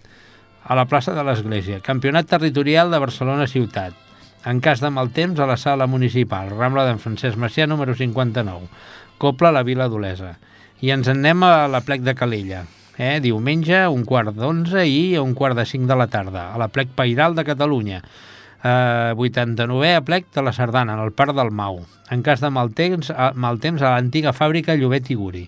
a 0.65 0.77
la 0.77 0.85
plaça 0.89 1.13
de 1.13 1.23
l'Església. 1.25 1.81
Campionat 1.85 2.29
territorial 2.29 2.91
de 2.91 3.01
Barcelona 3.01 3.47
Ciutat. 3.47 3.93
En 4.45 4.59
cas 4.61 4.81
de 4.81 4.91
mal 4.93 5.09
temps, 5.09 5.39
a 5.39 5.47
la 5.49 5.57
sala 5.57 5.87
municipal, 5.89 6.51
Rambla 6.53 6.85
d'en 6.85 7.01
Francesc 7.01 7.37
Macià, 7.41 7.65
número 7.65 7.95
59. 7.97 8.69
Copla 9.17 9.51
la 9.51 9.63
Vila 9.63 9.87
d'Olesa. 9.87 10.35
I 10.83 10.91
ens 10.91 11.07
en 11.07 11.21
anem 11.23 11.43
a 11.47 11.67
la 11.71 11.81
plec 11.85 12.03
de 12.03 12.13
Calella. 12.17 12.65
Eh? 12.97 13.19
Diumenge, 13.23 13.85
un 13.91 14.03
quart 14.07 14.35
d'onze 14.35 14.85
i 14.87 15.15
un 15.19 15.33
quart 15.35 15.55
de 15.57 15.65
cinc 15.67 15.87
de 15.87 15.95
la 15.95 16.07
tarda, 16.11 16.49
a 16.53 16.59
la 16.59 16.67
plec 16.67 16.91
Pairal 16.95 17.35
de 17.35 17.45
Catalunya. 17.47 18.01
Eh, 18.65 19.13
89è 19.15 19.99
plec 20.03 20.31
de 20.35 20.43
la 20.43 20.53
Sardana, 20.55 20.95
en 20.95 21.03
el 21.03 21.13
Parc 21.13 21.35
del 21.35 21.51
Mau. 21.51 21.81
En 22.11 22.23
cas 22.23 22.43
de 22.43 22.51
mal 22.51 22.73
temps, 22.75 23.11
a, 23.11 23.31
mal 23.35 23.59
temps 23.63 23.81
a 23.81 23.95
l'antiga 23.95 24.33
fàbrica 24.35 24.75
Llobet 24.75 25.11
i 25.11 25.19
Guri. 25.19 25.45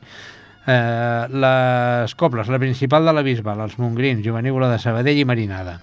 Eh, 0.68 1.24
les 1.32 2.16
cobles, 2.16 2.52
la 2.52 2.60
principal 2.60 3.08
de 3.08 3.16
la 3.16 3.24
Bisbal, 3.24 3.64
els 3.64 3.80
Montgrins, 3.80 4.24
Juvenívola 4.26 4.72
de 4.72 4.80
Sabadell 4.84 5.20
i 5.20 5.28
Marinada. 5.28 5.80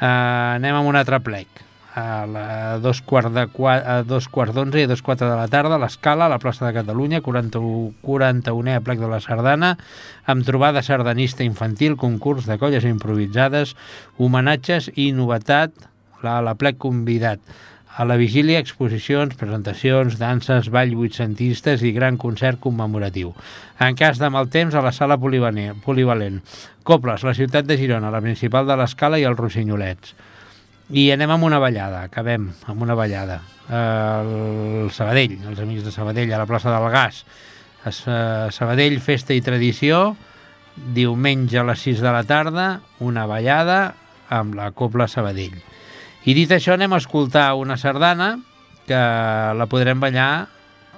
Eh, 0.00 0.08
anem 0.08 0.80
amb 0.80 0.92
un 0.92 1.00
altre 1.00 1.20
plec 1.24 1.66
a, 1.96 2.26
la, 2.26 2.78
dos 2.78 3.00
quarts 3.00 3.32
de 3.32 3.48
a 3.72 4.02
dos 4.04 4.28
quarts 4.28 4.52
d'onze 4.54 4.82
i 4.82 4.84
a 4.84 4.90
dos 4.90 5.00
quatre 5.02 5.26
de 5.30 5.36
la 5.38 5.48
tarda 5.48 5.78
a 5.78 5.80
l'Escala, 5.80 6.26
a 6.26 6.32
la 6.34 6.38
plaça 6.38 6.66
de 6.66 6.74
Catalunya, 6.76 7.22
41, 7.24 7.94
41è 8.04 8.82
plec 8.84 9.00
de 9.00 9.08
la 9.08 9.20
Sardana, 9.24 9.72
amb 10.28 10.44
trobada 10.44 10.84
sardanista 10.84 11.42
infantil, 11.42 11.96
concurs 11.96 12.44
de 12.44 12.58
colles 12.60 12.84
improvisades, 12.84 13.72
homenatges 14.20 14.90
i 14.94 15.08
novetat 15.16 15.72
a 16.20 16.42
la 16.44 16.54
plec 16.60 16.76
convidat. 16.84 17.40
A 17.96 18.04
la 18.04 18.20
vigília, 18.20 18.60
exposicions, 18.60 19.32
presentacions, 19.40 20.18
danses, 20.20 20.68
ball 20.68 20.92
vuitcentistes 20.92 21.80
i 21.80 21.94
gran 21.96 22.20
concert 22.20 22.60
commemoratiu. 22.60 23.32
En 23.80 23.96
cas 23.96 24.20
de 24.20 24.28
mal 24.28 24.52
temps, 24.52 24.76
a 24.76 24.84
la 24.84 24.92
sala 24.92 25.16
polivalent. 25.16 26.42
Coples, 26.84 27.24
la 27.24 27.32
ciutat 27.32 27.64
de 27.64 27.80
Girona, 27.80 28.12
la 28.12 28.20
principal 28.20 28.68
de 28.68 28.76
l'Escala 28.76 29.16
i 29.16 29.24
els 29.24 29.40
Rossinyolets. 29.40 30.12
I 30.86 31.08
anem 31.10 31.32
amb 31.34 31.42
una 31.42 31.58
ballada, 31.58 32.04
acabem 32.06 32.52
amb 32.70 32.82
una 32.84 32.94
ballada. 32.94 33.40
El 33.66 34.86
Sabadell, 34.94 35.40
els 35.50 35.58
amics 35.58 35.82
de 35.82 35.90
Sabadell, 35.90 36.30
a 36.30 36.38
la 36.38 36.46
plaça 36.46 36.70
del 36.70 36.86
Gas. 36.94 37.24
Sabadell, 38.54 39.00
festa 39.02 39.34
i 39.34 39.42
tradició, 39.42 40.16
diumenge 40.94 41.58
a 41.58 41.66
les 41.66 41.82
6 41.82 42.02
de 42.04 42.12
la 42.14 42.22
tarda, 42.22 42.68
una 43.02 43.26
ballada 43.26 43.96
amb 44.30 44.54
la 44.54 44.70
Copla 44.70 45.08
Sabadell. 45.10 45.58
I 46.26 46.34
dit 46.38 46.50
això, 46.54 46.74
anem 46.74 46.94
a 46.94 47.02
escoltar 47.02 47.48
una 47.58 47.76
sardana 47.78 48.36
que 48.86 48.98
la 49.58 49.66
podrem 49.70 49.98
ballar, 50.02 50.46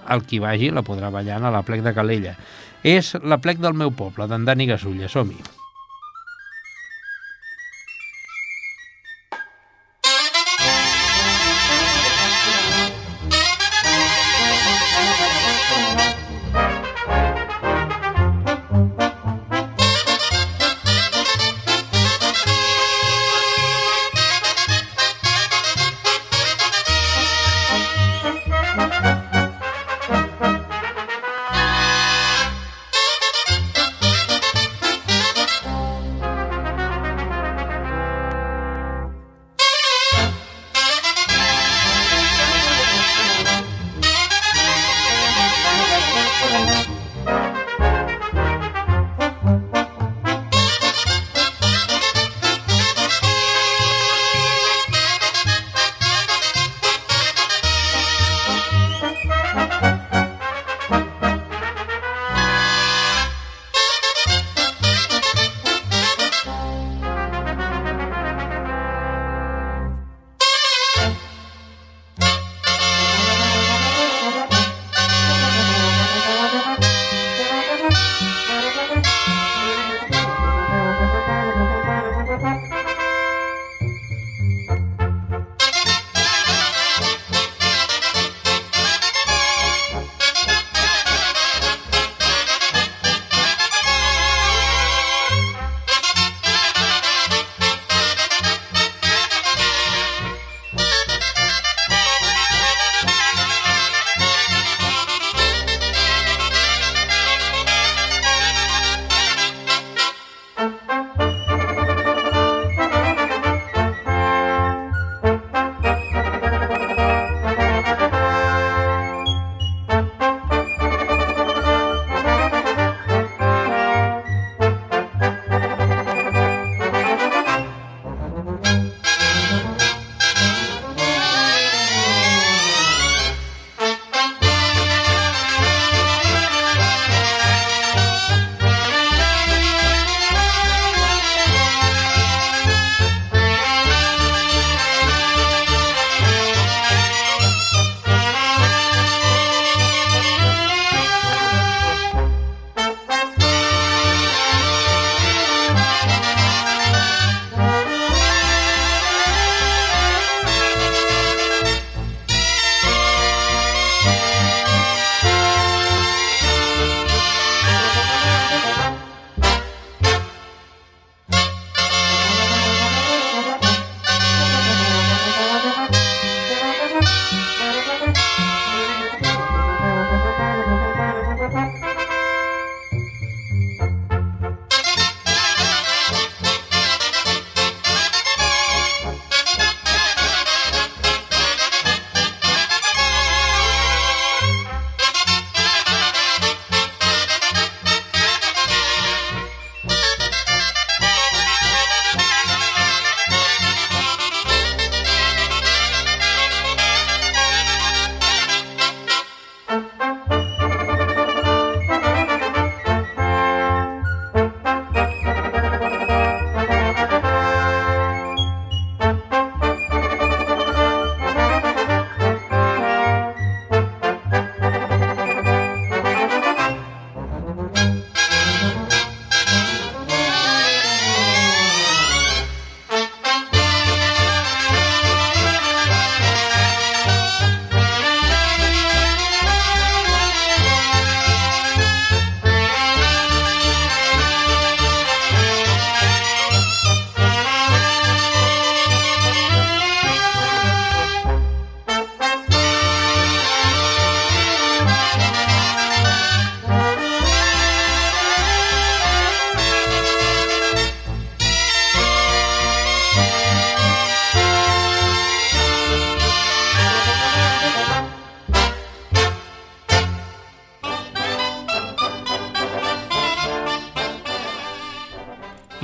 el 0.09 0.25
qui 0.29 0.41
vagi 0.41 0.69
la 0.73 0.85
podrà 0.85 1.09
ballar 1.13 1.41
a 1.41 1.53
la 1.53 1.65
plec 1.65 1.81
de 1.85 1.97
Calella. 1.97 2.37
És 2.85 3.15
la 3.25 3.41
plec 3.41 3.61
del 3.61 3.73
meu 3.77 3.93
poble, 3.97 4.29
d'en 4.29 4.45
Dani 4.45 4.69
Gasulla. 4.69 5.09
Som-hi. 5.09 5.58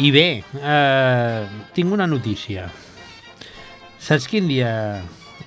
I 0.05 0.11
bé, 0.13 0.45
eh, 0.61 1.47
tinc 1.73 1.93
una 1.95 2.05
notícia. 2.07 2.67
Saps 3.97 4.27
quin 4.29 4.51
dia 4.51 5.01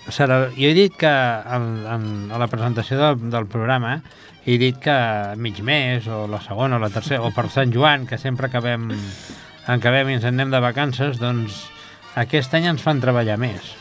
serà? 0.10 0.48
Jo 0.56 0.72
he 0.72 0.74
dit 0.74 0.96
que 0.98 1.10
en, 1.10 1.67
en, 1.86 2.06
a 2.34 2.39
la 2.41 2.48
presentació 2.50 2.98
del, 2.98 3.20
del 3.30 3.46
programa 3.52 4.00
he 4.48 4.56
dit 4.58 4.80
que 4.82 4.96
mig 5.38 5.60
mes, 5.62 6.08
o 6.10 6.24
la 6.32 6.39
segona, 6.41 6.80
o 6.80 6.82
la 6.82 6.89
tercera, 6.89 7.22
o 7.28 7.30
per 7.36 7.52
Sant 7.54 7.74
Joan, 7.76 8.08
que 8.10 8.17
sempre 8.17 8.48
acabem, 8.50 8.88
acabem 9.70 10.10
i 10.10 10.15
ens 10.17 10.26
en 10.26 10.34
anem 10.34 10.56
de 10.56 10.63
vacances, 10.63 11.20
doncs 11.22 11.60
aquest 12.17 12.56
any 12.58 12.65
ens 12.72 12.82
fan 12.82 13.04
treballar 13.04 13.36
més. 13.38 13.76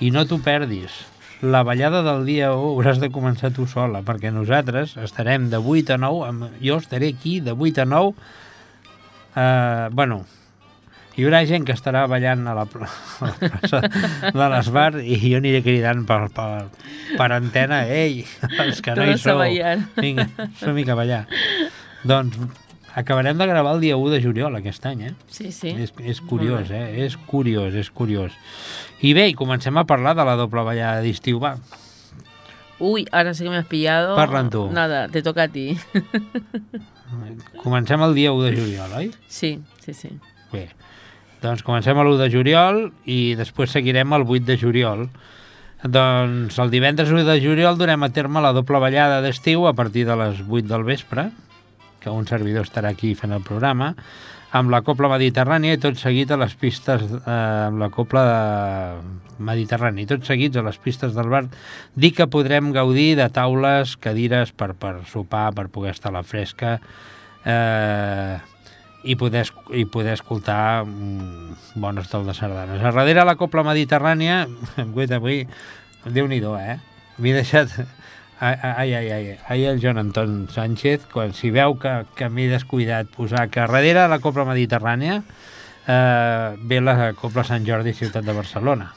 I 0.00 0.08
no 0.14 0.24
t'ho 0.24 0.38
perdis. 0.40 1.02
La 1.44 1.60
ballada 1.66 2.00
del 2.06 2.24
dia 2.24 2.54
1 2.54 2.70
hauràs 2.70 3.02
de 3.02 3.12
començar 3.12 3.52
tu 3.52 3.66
sola, 3.68 4.00
perquè 4.06 4.32
nosaltres 4.32 4.96
estarem 5.04 5.50
de 5.52 5.60
8 5.60 5.98
a 5.98 6.00
9, 6.00 6.24
amb, 6.30 6.48
jo 6.64 6.80
estaré 6.80 7.12
aquí 7.12 7.40
de 7.44 7.52
8 7.52 7.84
a 7.84 7.88
9, 7.92 8.40
eh, 9.36 9.88
bueno, 9.92 10.22
hi 11.14 11.22
haurà 11.26 11.44
gent 11.46 11.66
que 11.66 11.74
estarà 11.76 12.04
ballant 12.10 12.42
a 12.50 12.56
la, 12.58 12.64
a 12.66 13.28
la 13.28 13.34
plaça 13.38 13.82
de 14.34 14.48
l'Esbar 14.54 14.90
i 15.02 15.18
jo 15.22 15.38
aniré 15.38 15.62
cridant 15.62 16.02
per, 16.08 16.20
per, 16.34 16.66
per 17.14 17.30
antena, 17.36 17.84
ei, 17.86 18.24
els 18.64 18.82
que 18.82 18.96
no 18.98 19.06
hi 19.06 19.16
sou, 19.22 19.44
vinga, 20.00 20.28
som-hi 20.62 20.86
cap 20.88 21.04
allà. 21.04 21.24
Doncs 22.04 22.40
acabarem 22.94 23.38
de 23.38 23.46
gravar 23.46 23.74
el 23.74 23.80
dia 23.82 23.96
1 23.96 24.10
de 24.10 24.20
juliol 24.22 24.58
aquest 24.58 24.86
any, 24.86 25.06
eh? 25.10 25.14
Sí, 25.30 25.50
sí. 25.54 25.74
És, 25.74 25.94
és 26.02 26.20
curiós, 26.22 26.70
eh? 26.70 27.04
És 27.06 27.16
curiós, 27.30 27.74
és 27.78 27.90
curiós. 27.90 28.34
I 29.02 29.14
bé, 29.14 29.28
i 29.30 29.38
comencem 29.38 29.78
a 29.78 29.86
parlar 29.86 30.14
de 30.18 30.26
la 30.26 30.36
doble 30.38 30.62
ballada 30.66 31.02
d'estiu, 31.02 31.40
va. 31.42 31.56
Uy, 32.78 33.06
ahora 33.12 33.34
sí 33.34 33.44
que 33.44 33.50
me 33.50 33.56
has 33.56 33.66
pillado. 33.66 34.16
Parla 34.16 34.40
en 34.40 34.50
tu. 34.50 34.70
Nada, 34.70 35.08
te 35.08 35.22
toca 35.22 35.44
a 35.44 35.48
ti. 35.48 35.76
Comencem 37.62 38.02
el 38.02 38.14
dia 38.14 38.32
1 38.32 38.42
de 38.42 38.56
juliol, 38.56 38.92
oi? 38.92 39.10
sí, 39.28 39.60
sí, 39.80 39.94
sí. 39.94 40.10
Bé, 40.52 40.68
doncs 41.42 41.62
comencem 41.62 41.98
l'1 41.98 42.16
de 42.18 42.28
juliol 42.32 42.80
i 43.04 43.34
després 43.38 43.72
seguirem 43.74 44.12
el 44.16 44.26
8 44.26 44.44
de 44.48 44.58
juliol. 44.58 45.06
Doncs 45.84 46.58
el 46.58 46.70
divendres 46.72 47.10
1 47.12 47.24
de 47.28 47.38
juliol 47.42 47.78
durem 47.78 48.02
a 48.02 48.10
terme 48.10 48.40
la 48.40 48.54
doble 48.56 48.80
ballada 48.80 49.20
d'estiu 49.22 49.66
a 49.68 49.74
partir 49.76 50.06
de 50.08 50.16
les 50.16 50.40
8 50.42 50.66
del 50.70 50.84
vespre, 50.84 51.28
que 52.04 52.12
un 52.12 52.28
servidor 52.28 52.68
estarà 52.68 52.92
aquí 52.92 53.14
fent 53.18 53.32
el 53.32 53.42
programa, 53.42 53.94
amb 54.54 54.70
la 54.70 54.82
Copla 54.86 55.08
Mediterrània 55.10 55.74
i 55.74 55.80
tot 55.82 55.98
seguit 55.98 56.30
a 56.30 56.38
les 56.38 56.54
pistes, 56.54 57.02
eh, 57.02 57.34
amb 57.34 57.80
la 57.82 57.90
Copla 57.94 58.24
Mediterrània 59.42 60.04
i 60.04 60.10
tot 60.12 60.28
seguits 60.28 60.60
a 60.60 60.62
les 60.62 60.78
pistes 60.78 61.16
del 61.16 61.32
bar, 61.32 61.48
dir 61.98 62.12
que 62.14 62.28
podrem 62.30 62.70
gaudir 62.76 63.14
de 63.18 63.26
taules, 63.34 63.96
cadires 63.98 64.52
per, 64.54 64.74
per 64.78 65.00
sopar, 65.10 65.48
per 65.56 65.66
poder 65.74 65.96
estar 65.96 66.12
a 66.12 66.18
la 66.20 66.22
fresca, 66.22 66.76
eh, 67.44 68.36
i 69.04 69.16
poder, 69.20 69.44
i 69.74 69.84
poder 69.84 70.14
escoltar 70.16 70.84
mm, 70.86 71.80
bon 71.82 71.98
estol 72.00 72.24
de 72.24 72.36
sardanes. 72.36 72.78
A 72.80 72.94
darrere 72.94 73.26
la 73.26 73.34
Copla 73.40 73.66
Mediterrània, 73.66 74.44
guaita, 74.94 75.18
avui, 75.18 75.42
Déu-n'hi-do, 76.04 76.56
eh? 76.58 76.78
M'he 77.18 77.32
deixat... 77.36 77.72
Ai, 78.44 78.92
ai, 78.92 79.08
ai, 79.08 79.38
ai, 79.48 79.64
el 79.64 79.80
Joan 79.80 79.96
Anton 79.96 80.48
Sánchez, 80.52 81.06
quan 81.08 81.32
si 81.32 81.48
veu 81.54 81.78
que, 81.80 82.02
que 82.18 82.28
m'he 82.28 82.50
descuidat 82.50 83.08
posar 83.08 83.46
que 83.48 83.62
darrere 83.62 84.04
la 84.10 84.18
Copla 84.20 84.44
Mediterrània 84.44 85.22
eh, 85.86 86.56
ve 86.60 86.82
la 86.84 87.14
Copla 87.16 87.44
Sant 87.48 87.64
Jordi 87.64 87.94
Ciutat 87.96 88.26
de 88.26 88.36
Barcelona. 88.36 88.92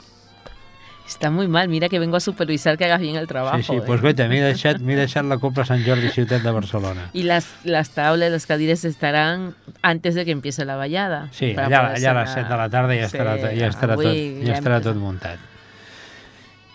Está 1.08 1.30
muy 1.30 1.48
mal, 1.48 1.70
mira 1.70 1.88
que 1.88 1.98
vengo 1.98 2.18
a 2.18 2.20
supervisar 2.20 2.76
que 2.76 2.84
hagas 2.84 3.00
bien 3.00 3.16
el 3.16 3.26
trabajo. 3.26 3.56
sí, 3.56 3.62
sí, 3.62 3.76
¿eh? 3.76 3.80
doncs 3.86 4.02
guaita, 4.02 4.28
m'he 4.28 4.42
deixat, 4.44 4.82
deixat 4.84 5.24
la 5.24 5.38
Copla 5.40 5.64
Sant 5.64 5.80
Jordi 5.86 6.10
Ciutat 6.12 6.44
de 6.44 6.50
Barcelona. 6.52 7.08
Y 7.14 7.22
las, 7.22 7.48
las 7.64 7.90
tablas, 7.96 8.30
los 8.30 8.44
cadires 8.44 8.84
estarán 8.84 9.54
antes 9.80 10.14
de 10.14 10.26
que 10.26 10.32
empiece 10.32 10.66
la 10.66 10.76
vallada. 10.76 11.30
Sí, 11.32 11.54
allà, 11.56 11.94
allà 11.96 12.10
a 12.12 12.20
les 12.20 12.34
cenar. 12.36 12.44
7 12.44 12.48
de 12.52 12.56
la 12.60 12.68
tarda 12.68 13.00
ja 13.00 13.08
estarà, 13.08 13.38
Sí, 13.40 13.56
ja 13.56 13.72
estarà, 13.72 13.96
tot, 13.96 14.22
ja 14.44 14.58
estarà 14.60 14.82
tot 14.84 15.00
muntat. 15.00 15.38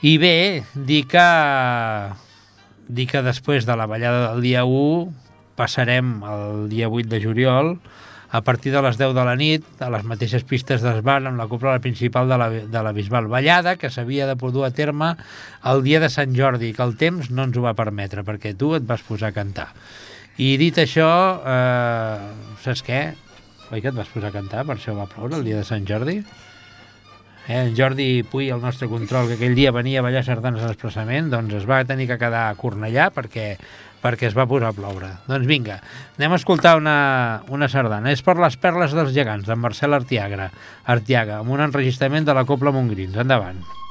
I 0.02 0.18
bé, 0.18 0.64
dir 0.74 1.06
que, 1.08 1.28
dir 2.88 3.08
que 3.10 3.24
després 3.26 3.68
de 3.68 3.76
la 3.80 3.88
ballada 3.88 4.32
del 4.32 4.42
dia 4.46 4.64
1 4.66 5.12
passarem 5.60 6.16
el 6.26 6.70
dia 6.72 6.90
8 6.90 7.10
de 7.10 7.22
juliol 7.22 7.76
a 8.34 8.42
partir 8.42 8.72
de 8.74 8.82
les 8.82 8.98
10 8.98 9.14
de 9.14 9.24
la 9.28 9.36
nit 9.38 9.82
a 9.86 9.92
les 9.94 10.06
mateixes 10.10 10.42
pistes 10.50 10.82
d'esbal 10.82 11.30
amb 11.30 11.38
la 11.38 11.46
cúpula 11.48 11.78
principal 11.80 12.26
de 12.32 12.38
la, 12.42 12.48
de 12.50 12.82
la 12.82 12.92
Bisbal 12.92 13.28
Ballada 13.30 13.76
que 13.78 13.92
s'havia 13.94 14.26
de 14.26 14.34
dur 14.34 14.66
a 14.66 14.72
terme 14.74 15.14
el 15.70 15.84
dia 15.86 16.00
de 16.02 16.10
Sant 16.10 16.34
Jordi, 16.34 16.74
que 16.74 16.82
el 16.82 16.98
temps 16.98 17.30
no 17.30 17.46
ens 17.46 17.58
ho 17.58 17.62
va 17.62 17.76
permetre 17.78 18.26
perquè 18.26 18.56
tu 18.58 18.74
et 18.74 18.88
vas 18.90 19.06
posar 19.06 19.30
a 19.30 19.38
cantar. 19.38 19.70
I 20.42 20.58
dit 20.58 20.74
això, 20.82 21.12
eh, 21.46 22.58
saps 22.64 22.82
què? 22.82 23.04
Oi 23.70 23.82
que 23.82 23.94
et 23.94 23.96
vas 23.96 24.10
posar 24.10 24.34
a 24.34 24.34
cantar? 24.34 24.66
Per 24.66 24.80
això 24.80 24.98
va 24.98 25.06
ploure 25.06 25.38
el 25.38 25.46
dia 25.46 25.62
de 25.62 25.68
Sant 25.70 25.86
Jordi? 25.86 26.24
Eh, 27.48 27.60
en 27.60 27.76
Jordi 27.76 28.24
Puy, 28.24 28.50
el 28.50 28.62
nostre 28.62 28.88
control, 28.88 29.28
que 29.28 29.38
aquell 29.38 29.56
dia 29.56 29.74
venia 29.76 30.00
a 30.00 30.06
ballar 30.06 30.24
sardanes 30.24 30.64
a 30.64 30.72
l'expressament, 30.72 31.30
doncs 31.34 31.60
es 31.60 31.68
va 31.70 31.84
tenir 31.88 32.08
que 32.08 32.20
quedar 32.22 32.48
a 32.48 32.56
Cornellà 32.60 33.10
perquè, 33.16 33.54
perquè 34.04 34.30
es 34.30 34.38
va 34.38 34.48
posar 34.48 34.72
a 34.72 34.78
ploure. 34.78 35.12
Doncs 35.28 35.48
vinga, 35.50 35.82
anem 36.18 36.36
a 36.36 36.42
escoltar 36.42 36.78
una, 36.80 36.98
una 37.52 37.70
sardana. 37.70 38.16
És 38.16 38.24
per 38.24 38.40
les 38.40 38.58
perles 38.58 38.96
dels 38.96 39.14
gegants, 39.16 39.48
d'en 39.50 39.60
Marcel 39.60 39.96
Artiaga, 40.00 40.50
Artiaga, 40.96 41.40
amb 41.44 41.56
un 41.56 41.68
enregistrament 41.68 42.28
de 42.28 42.36
la 42.38 42.48
Copla 42.48 42.76
Montgrins. 42.76 43.20
Endavant. 43.20 43.64
Thank 43.64 43.83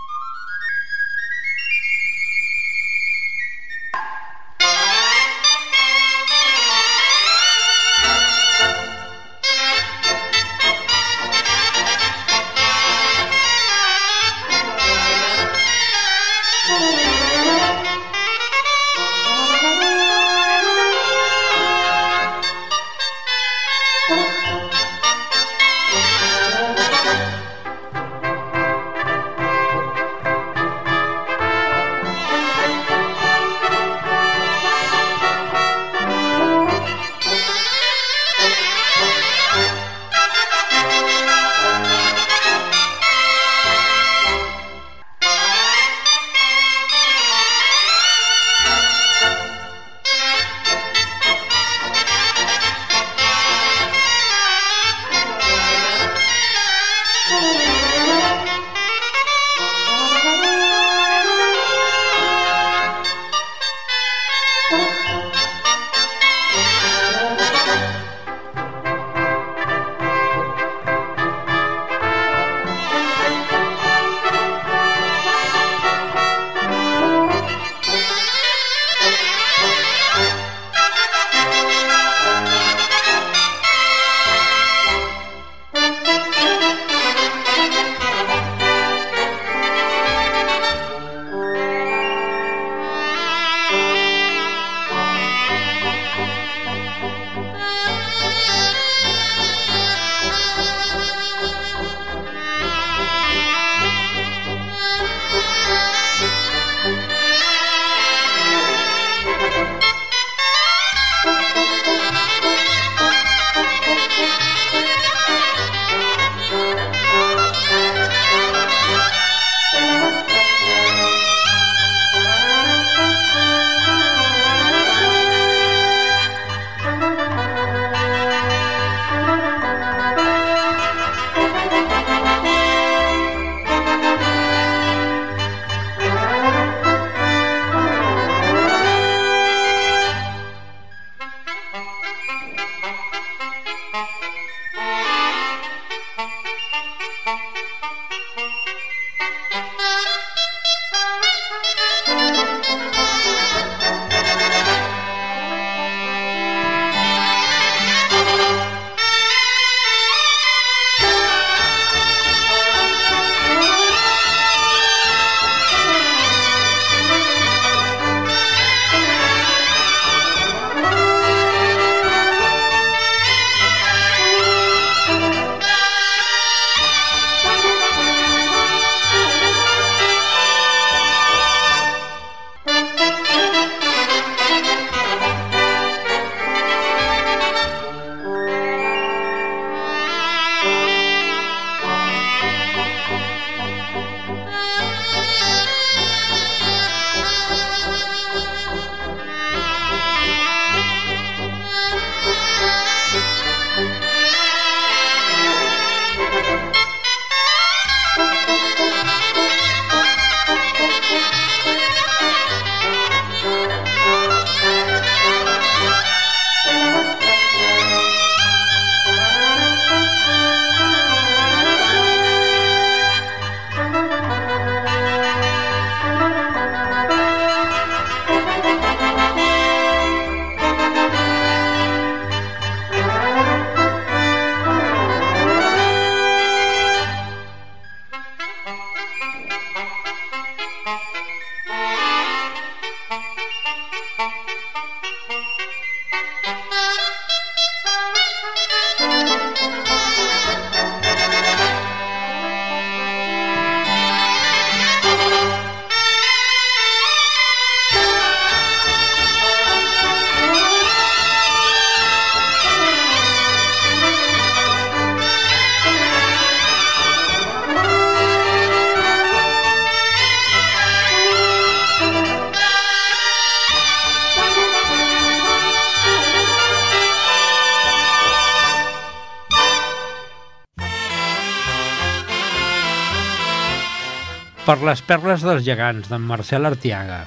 per 284.62 284.78
les 284.86 285.00
perles 285.02 285.42
dels 285.42 285.64
gegants, 285.66 286.06
d'en 286.06 286.22
Marcel 286.22 286.68
Artiaga. 286.68 287.24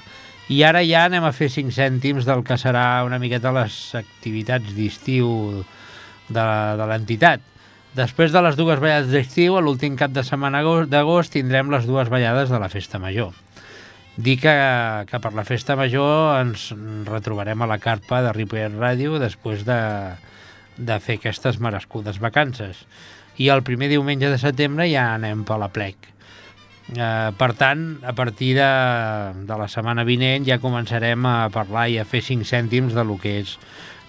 I 0.47 0.61
ara 0.63 0.83
ja 0.85 1.01
anem 1.09 1.25
a 1.27 1.33
fer 1.35 1.49
5 1.51 1.73
cèntims 1.75 2.27
del 2.27 2.45
que 2.47 2.55
serà 2.61 3.03
una 3.03 3.19
miqueta 3.19 3.51
les 3.55 3.75
activitats 3.97 4.71
d'estiu 4.77 5.27
de, 6.29 6.45
de 6.79 6.87
l'entitat. 6.87 7.43
Després 7.95 8.31
de 8.31 8.43
les 8.45 8.55
dues 8.55 8.79
ballades 8.79 9.11
d'estiu, 9.11 9.57
a 9.57 9.63
l'últim 9.63 9.97
cap 9.99 10.13
de 10.15 10.23
setmana 10.23 10.63
d'agost 10.87 11.35
tindrem 11.35 11.73
les 11.73 11.87
dues 11.89 12.11
ballades 12.11 12.53
de 12.53 12.61
la 12.61 12.71
Festa 12.71 12.99
Major. 13.03 13.33
Dir 14.15 14.37
que, 14.39 14.55
que 15.09 15.19
per 15.19 15.33
la 15.35 15.43
Festa 15.43 15.75
Major 15.75 16.39
ens 16.39 16.69
retrobarem 17.09 17.61
a 17.61 17.67
la 17.67 17.81
carpa 17.83 18.21
de 18.23 18.31
Ripollet 18.35 18.79
Ràdio 18.79 19.19
després 19.19 19.67
de, 19.67 19.81
de 20.77 21.01
fer 21.03 21.19
aquestes 21.19 21.59
merescudes 21.59 22.23
vacances. 22.23 22.85
I 23.35 23.51
el 23.51 23.67
primer 23.67 23.91
diumenge 23.91 24.31
de 24.31 24.39
setembre 24.39 24.87
ja 24.87 25.09
anem 25.17 25.43
per 25.43 25.59
la 25.59 25.73
plec. 25.73 26.14
Eh, 26.93 27.31
per 27.33 27.53
tant, 27.57 27.97
a 28.05 28.13
partir 28.13 28.53
de, 28.59 28.69
de 29.49 29.55
la 29.57 29.65
setmana 29.71 30.03
vinent 30.05 30.45
ja 30.45 30.59
començarem 30.61 31.25
a 31.25 31.49
parlar 31.49 31.87
i 31.89 31.97
a 31.97 32.05
fer 32.05 32.21
5 32.21 32.45
cèntims 32.45 32.93
de 32.93 33.03
lo 33.03 33.17
que 33.17 33.39
és 33.41 33.57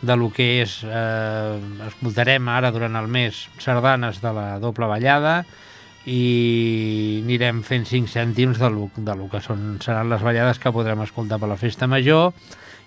de 0.02 0.12
lo 0.12 0.28
que 0.28 0.60
és 0.60 0.82
eh, 0.84 1.56
escoltarem 1.86 2.50
ara 2.52 2.68
durant 2.74 2.98
el 3.00 3.08
mes 3.08 3.46
sardanes 3.64 4.20
de 4.20 4.32
la 4.36 4.58
doble 4.60 4.90
ballada 4.90 5.38
i 6.04 7.22
anirem 7.24 7.64
fent 7.66 7.88
5 7.88 8.12
cèntims 8.12 8.60
de 8.60 8.70
lo, 8.70 8.90
de 8.94 9.16
lo 9.16 9.30
que 9.32 9.40
són, 9.40 9.78
seran 9.82 10.12
les 10.12 10.22
ballades 10.22 10.60
que 10.60 10.74
podrem 10.74 11.00
escoltar 11.02 11.40
per 11.40 11.48
la 11.48 11.56
festa 11.56 11.88
major 11.88 12.34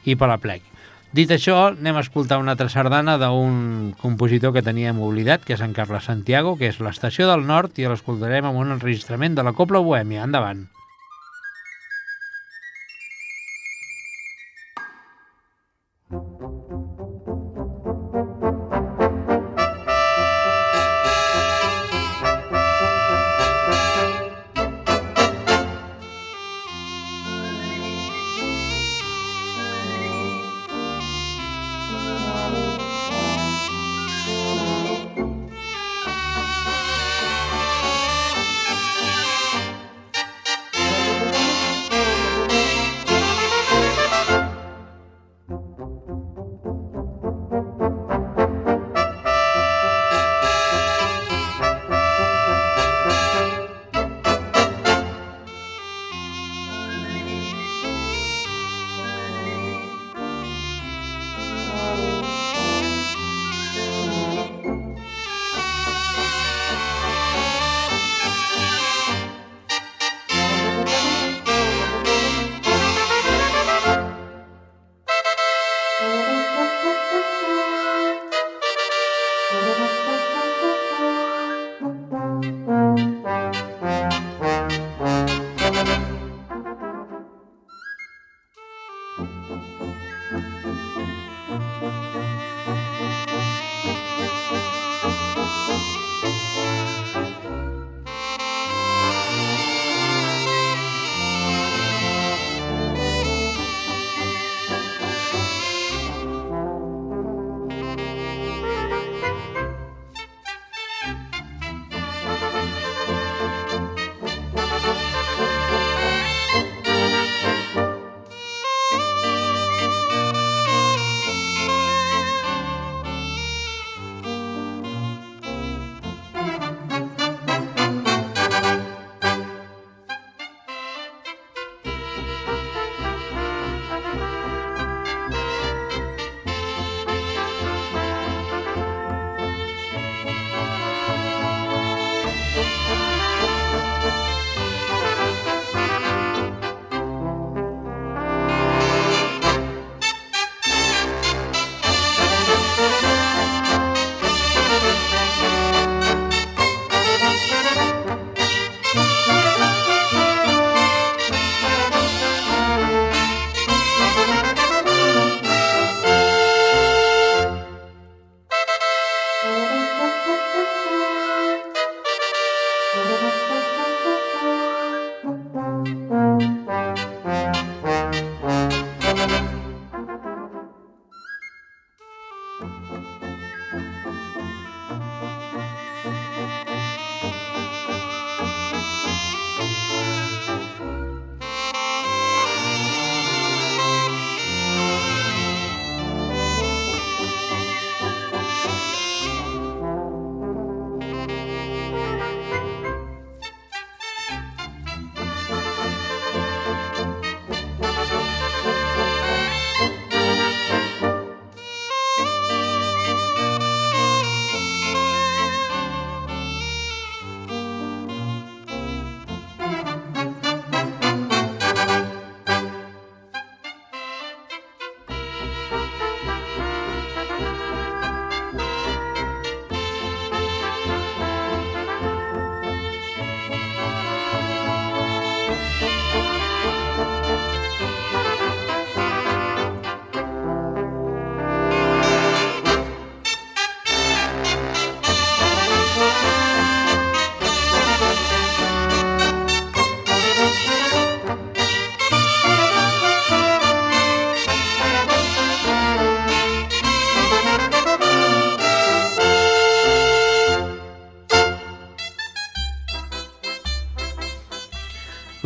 i 0.06 0.16
per 0.16 0.30
la 0.30 0.38
plec. 0.40 0.64
Dit 1.10 1.32
això, 1.34 1.56
anem 1.72 1.98
a 1.98 2.04
escoltar 2.06 2.38
una 2.38 2.54
altra 2.54 2.70
sardana 2.70 3.16
d'un 3.18 3.96
compositor 3.98 4.54
que 4.54 4.62
teníem 4.62 5.00
oblidat, 5.02 5.42
que 5.42 5.56
és 5.56 5.64
en 5.66 5.74
Carles 5.74 6.06
Santiago, 6.06 6.54
que 6.60 6.70
és 6.70 6.78
l'Estació 6.86 7.26
del 7.32 7.48
Nord, 7.50 7.80
i 7.82 7.90
l'escoltarem 7.90 8.46
amb 8.46 8.62
un 8.62 8.76
enregistrament 8.76 9.34
de 9.34 9.48
la 9.48 9.56
Copla 9.58 9.82
Bohèmia. 9.82 10.28
Endavant. 10.30 10.68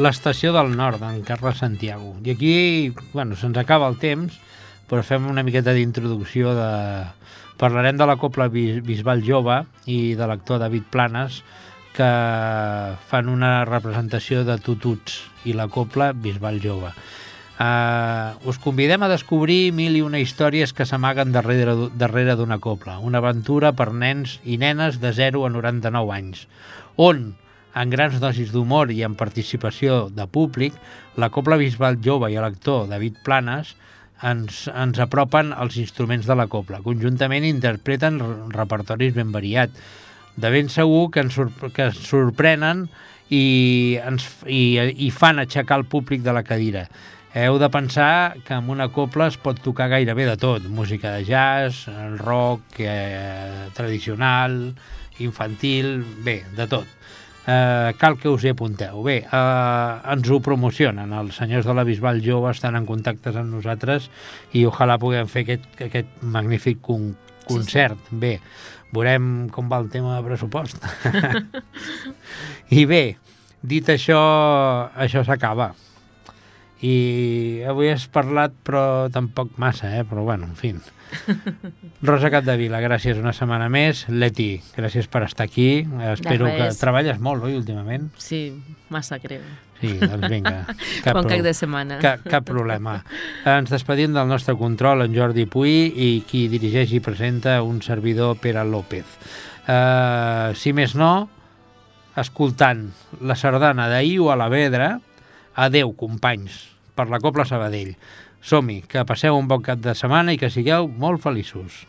L'estació 0.03 0.51
del 0.55 0.75
nord, 0.77 1.01
d'en 1.01 1.23
Carles 1.25 1.61
Santiago. 1.63 2.13
I 2.23 2.35
aquí, 2.35 2.55
bueno, 3.13 3.37
se'ns 3.39 3.57
acaba 3.57 3.89
el 3.91 3.97
temps, 4.01 4.37
però 4.89 5.03
fem 5.05 5.27
una 5.29 5.45
miqueta 5.47 5.75
d'introducció 5.75 6.53
de... 6.57 6.71
Parlarem 7.57 7.95
de 7.95 8.05
la 8.09 8.17
Copla 8.19 8.49
Bisbal 8.51 9.21
Jove 9.23 9.61
i 9.87 10.15
de 10.19 10.27
l'actor 10.27 10.59
David 10.59 10.89
Planes, 10.91 11.43
que 11.93 12.07
fan 13.07 13.29
una 13.29 13.61
representació 13.69 14.41
de 14.43 14.57
tututs 14.59 15.21
i 15.45 15.53
la 15.55 15.69
Copla 15.71 16.11
Bisbal 16.17 16.59
Jove. 16.63 16.91
Uh, 17.53 18.33
us 18.49 18.57
convidem 18.57 19.05
a 19.05 19.11
descobrir 19.11 19.71
mil 19.77 19.93
i 19.95 20.01
una 20.01 20.19
històries 20.19 20.73
que 20.73 20.87
s'amaguen 20.89 21.31
darrere, 21.31 22.33
d'una 22.35 22.57
copla, 22.57 22.97
una 22.97 23.21
aventura 23.21 23.71
per 23.77 23.91
nens 23.93 24.39
i 24.43 24.57
nenes 24.57 24.97
de 24.99 25.13
0 25.13 25.45
a 25.45 25.51
99 25.53 26.15
anys, 26.17 26.47
on, 26.97 27.35
en 27.75 27.89
grans 27.89 28.19
dosis 28.21 28.51
d'humor 28.53 28.91
i 28.93 29.01
en 29.05 29.15
participació 29.17 30.07
de 30.13 30.27
públic, 30.29 30.75
la 31.17 31.31
Copla 31.33 31.57
Bisbal 31.57 31.99
Jove 32.05 32.29
i 32.31 32.37
l'actor 32.37 32.87
David 32.91 33.21
Planes 33.25 33.73
ens, 34.23 34.67
ens 34.69 34.99
apropen 35.03 35.51
als 35.53 35.77
instruments 35.81 36.27
de 36.29 36.37
la 36.37 36.47
copla. 36.47 36.81
Conjuntament 36.85 37.45
interpreten 37.47 38.21
repertoris 38.53 39.15
ben 39.17 39.33
variat. 39.33 39.73
De 40.35 40.49
ben 40.49 40.69
segur 40.71 41.09
que 41.13 41.25
ens, 41.25 41.37
que 41.73 41.89
ens 41.89 41.99
sorprenen 42.07 42.87
i, 43.29 43.97
ens, 44.01 44.25
i, 44.47 44.79
i 45.05 45.11
fan 45.13 45.41
aixecar 45.41 45.81
el 45.81 45.89
públic 45.89 46.23
de 46.25 46.33
la 46.33 46.45
cadira. 46.47 46.87
Heu 47.33 47.57
de 47.57 47.69
pensar 47.73 48.37
que 48.45 48.53
amb 48.53 48.69
una 48.69 48.91
copla 48.93 49.25
es 49.31 49.39
pot 49.41 49.57
tocar 49.65 49.89
gairebé 49.89 50.27
de 50.29 50.37
tot. 50.37 50.65
Música 50.69 51.15
de 51.17 51.25
jazz, 51.25 51.87
rock, 52.21 52.77
eh, 52.77 53.69
tradicional, 53.73 54.75
infantil, 55.17 56.03
bé, 56.21 56.43
de 56.53 56.67
tot. 56.69 56.85
Eh, 57.45 57.93
cal 57.99 58.17
que 58.19 58.31
us 58.31 58.45
hi 58.45 58.53
apunteu. 58.53 59.01
Bé, 59.03 59.17
eh, 59.25 60.13
ens 60.13 60.29
ho 60.31 60.39
promocionen. 60.43 61.11
Els 61.13 61.39
senyors 61.41 61.67
de 61.67 61.75
la 61.75 61.85
Bisbal 61.87 62.21
Jove 62.23 62.51
estan 62.51 62.77
en 62.79 62.87
contactes 62.89 63.35
amb 63.39 63.51
nosaltres 63.57 64.09
i 64.53 64.65
ojalà 64.69 64.99
puguem 65.01 65.27
fer 65.31 65.45
aquest, 65.47 65.67
aquest 65.89 66.21
magnífic 66.21 66.81
con 66.81 67.13
concert. 67.47 67.99
Sí, 68.07 68.13
sí. 68.13 68.21
Bé, 68.23 68.33
veurem 68.95 69.49
com 69.51 69.71
va 69.71 69.81
el 69.83 69.89
tema 69.91 70.17
de 70.17 70.27
pressupost. 70.27 70.79
I 72.79 72.85
bé, 72.87 73.05
dit 73.61 73.89
això, 73.91 74.21
això 74.95 75.25
s'acaba 75.27 75.73
i 76.83 77.63
avui 77.69 77.93
has 77.93 78.09
parlat 78.11 78.55
però 78.67 79.07
tampoc 79.13 79.55
massa, 79.61 79.87
eh? 79.95 80.03
però 80.03 80.25
bueno, 80.27 80.49
en 80.51 80.57
fi. 80.59 80.73
Rosa 82.03 82.31
Capdevila, 82.33 82.81
gràcies 82.83 83.19
una 83.19 83.33
setmana 83.35 83.69
més. 83.71 84.05
Leti, 84.09 84.55
gràcies 84.75 85.09
per 85.11 85.23
estar 85.27 85.47
aquí. 85.47 85.83
Espero 86.13 86.49
que 86.51 86.71
treballes 86.79 87.21
molt, 87.23 87.45
oi, 87.47 87.57
últimament? 87.59 88.09
Sí, 88.21 88.45
massa 88.93 89.19
creu. 89.23 89.43
Sí, 89.83 89.97
doncs 89.99 90.29
vinga. 90.31 90.55
Cap 91.03 91.15
bon 91.17 91.27
cap 91.27 91.43
de 91.43 91.53
setmana. 91.57 91.99
Cap, 92.03 92.23
cap 92.29 92.45
problema. 92.47 92.97
Ens 93.49 93.71
despedim 93.73 94.13
del 94.15 94.29
nostre 94.31 94.55
control, 94.59 95.03
en 95.05 95.15
Jordi 95.15 95.45
Puy, 95.49 95.75
i 95.91 96.11
qui 96.27 96.45
dirigeix 96.51 96.95
i 96.95 97.01
presenta 97.03 97.59
un 97.65 97.81
servidor, 97.83 98.37
Pere 98.39 98.63
López. 98.67 99.17
Uh, 99.63 100.51
si 100.59 100.73
més 100.75 100.95
no, 100.99 101.13
escoltant 102.19 102.89
la 103.23 103.35
sardana 103.39 103.89
d'ahir 103.91 104.19
o 104.23 104.29
a 104.31 104.37
la 104.39 104.49
Vedra, 104.51 104.93
adeu, 105.55 105.93
companys 105.99 106.61
per 106.95 107.09
la 107.09 107.19
Copla 107.23 107.45
Sabadell. 107.47 107.95
Som-hi, 108.43 108.81
que 108.91 109.05
passeu 109.07 109.37
un 109.39 109.47
bon 109.47 109.61
cap 109.63 109.79
de 109.79 109.93
setmana 109.95 110.33
i 110.35 110.39
que 110.39 110.51
sigueu 110.51 110.89
molt 110.99 111.23
feliços. 111.23 111.85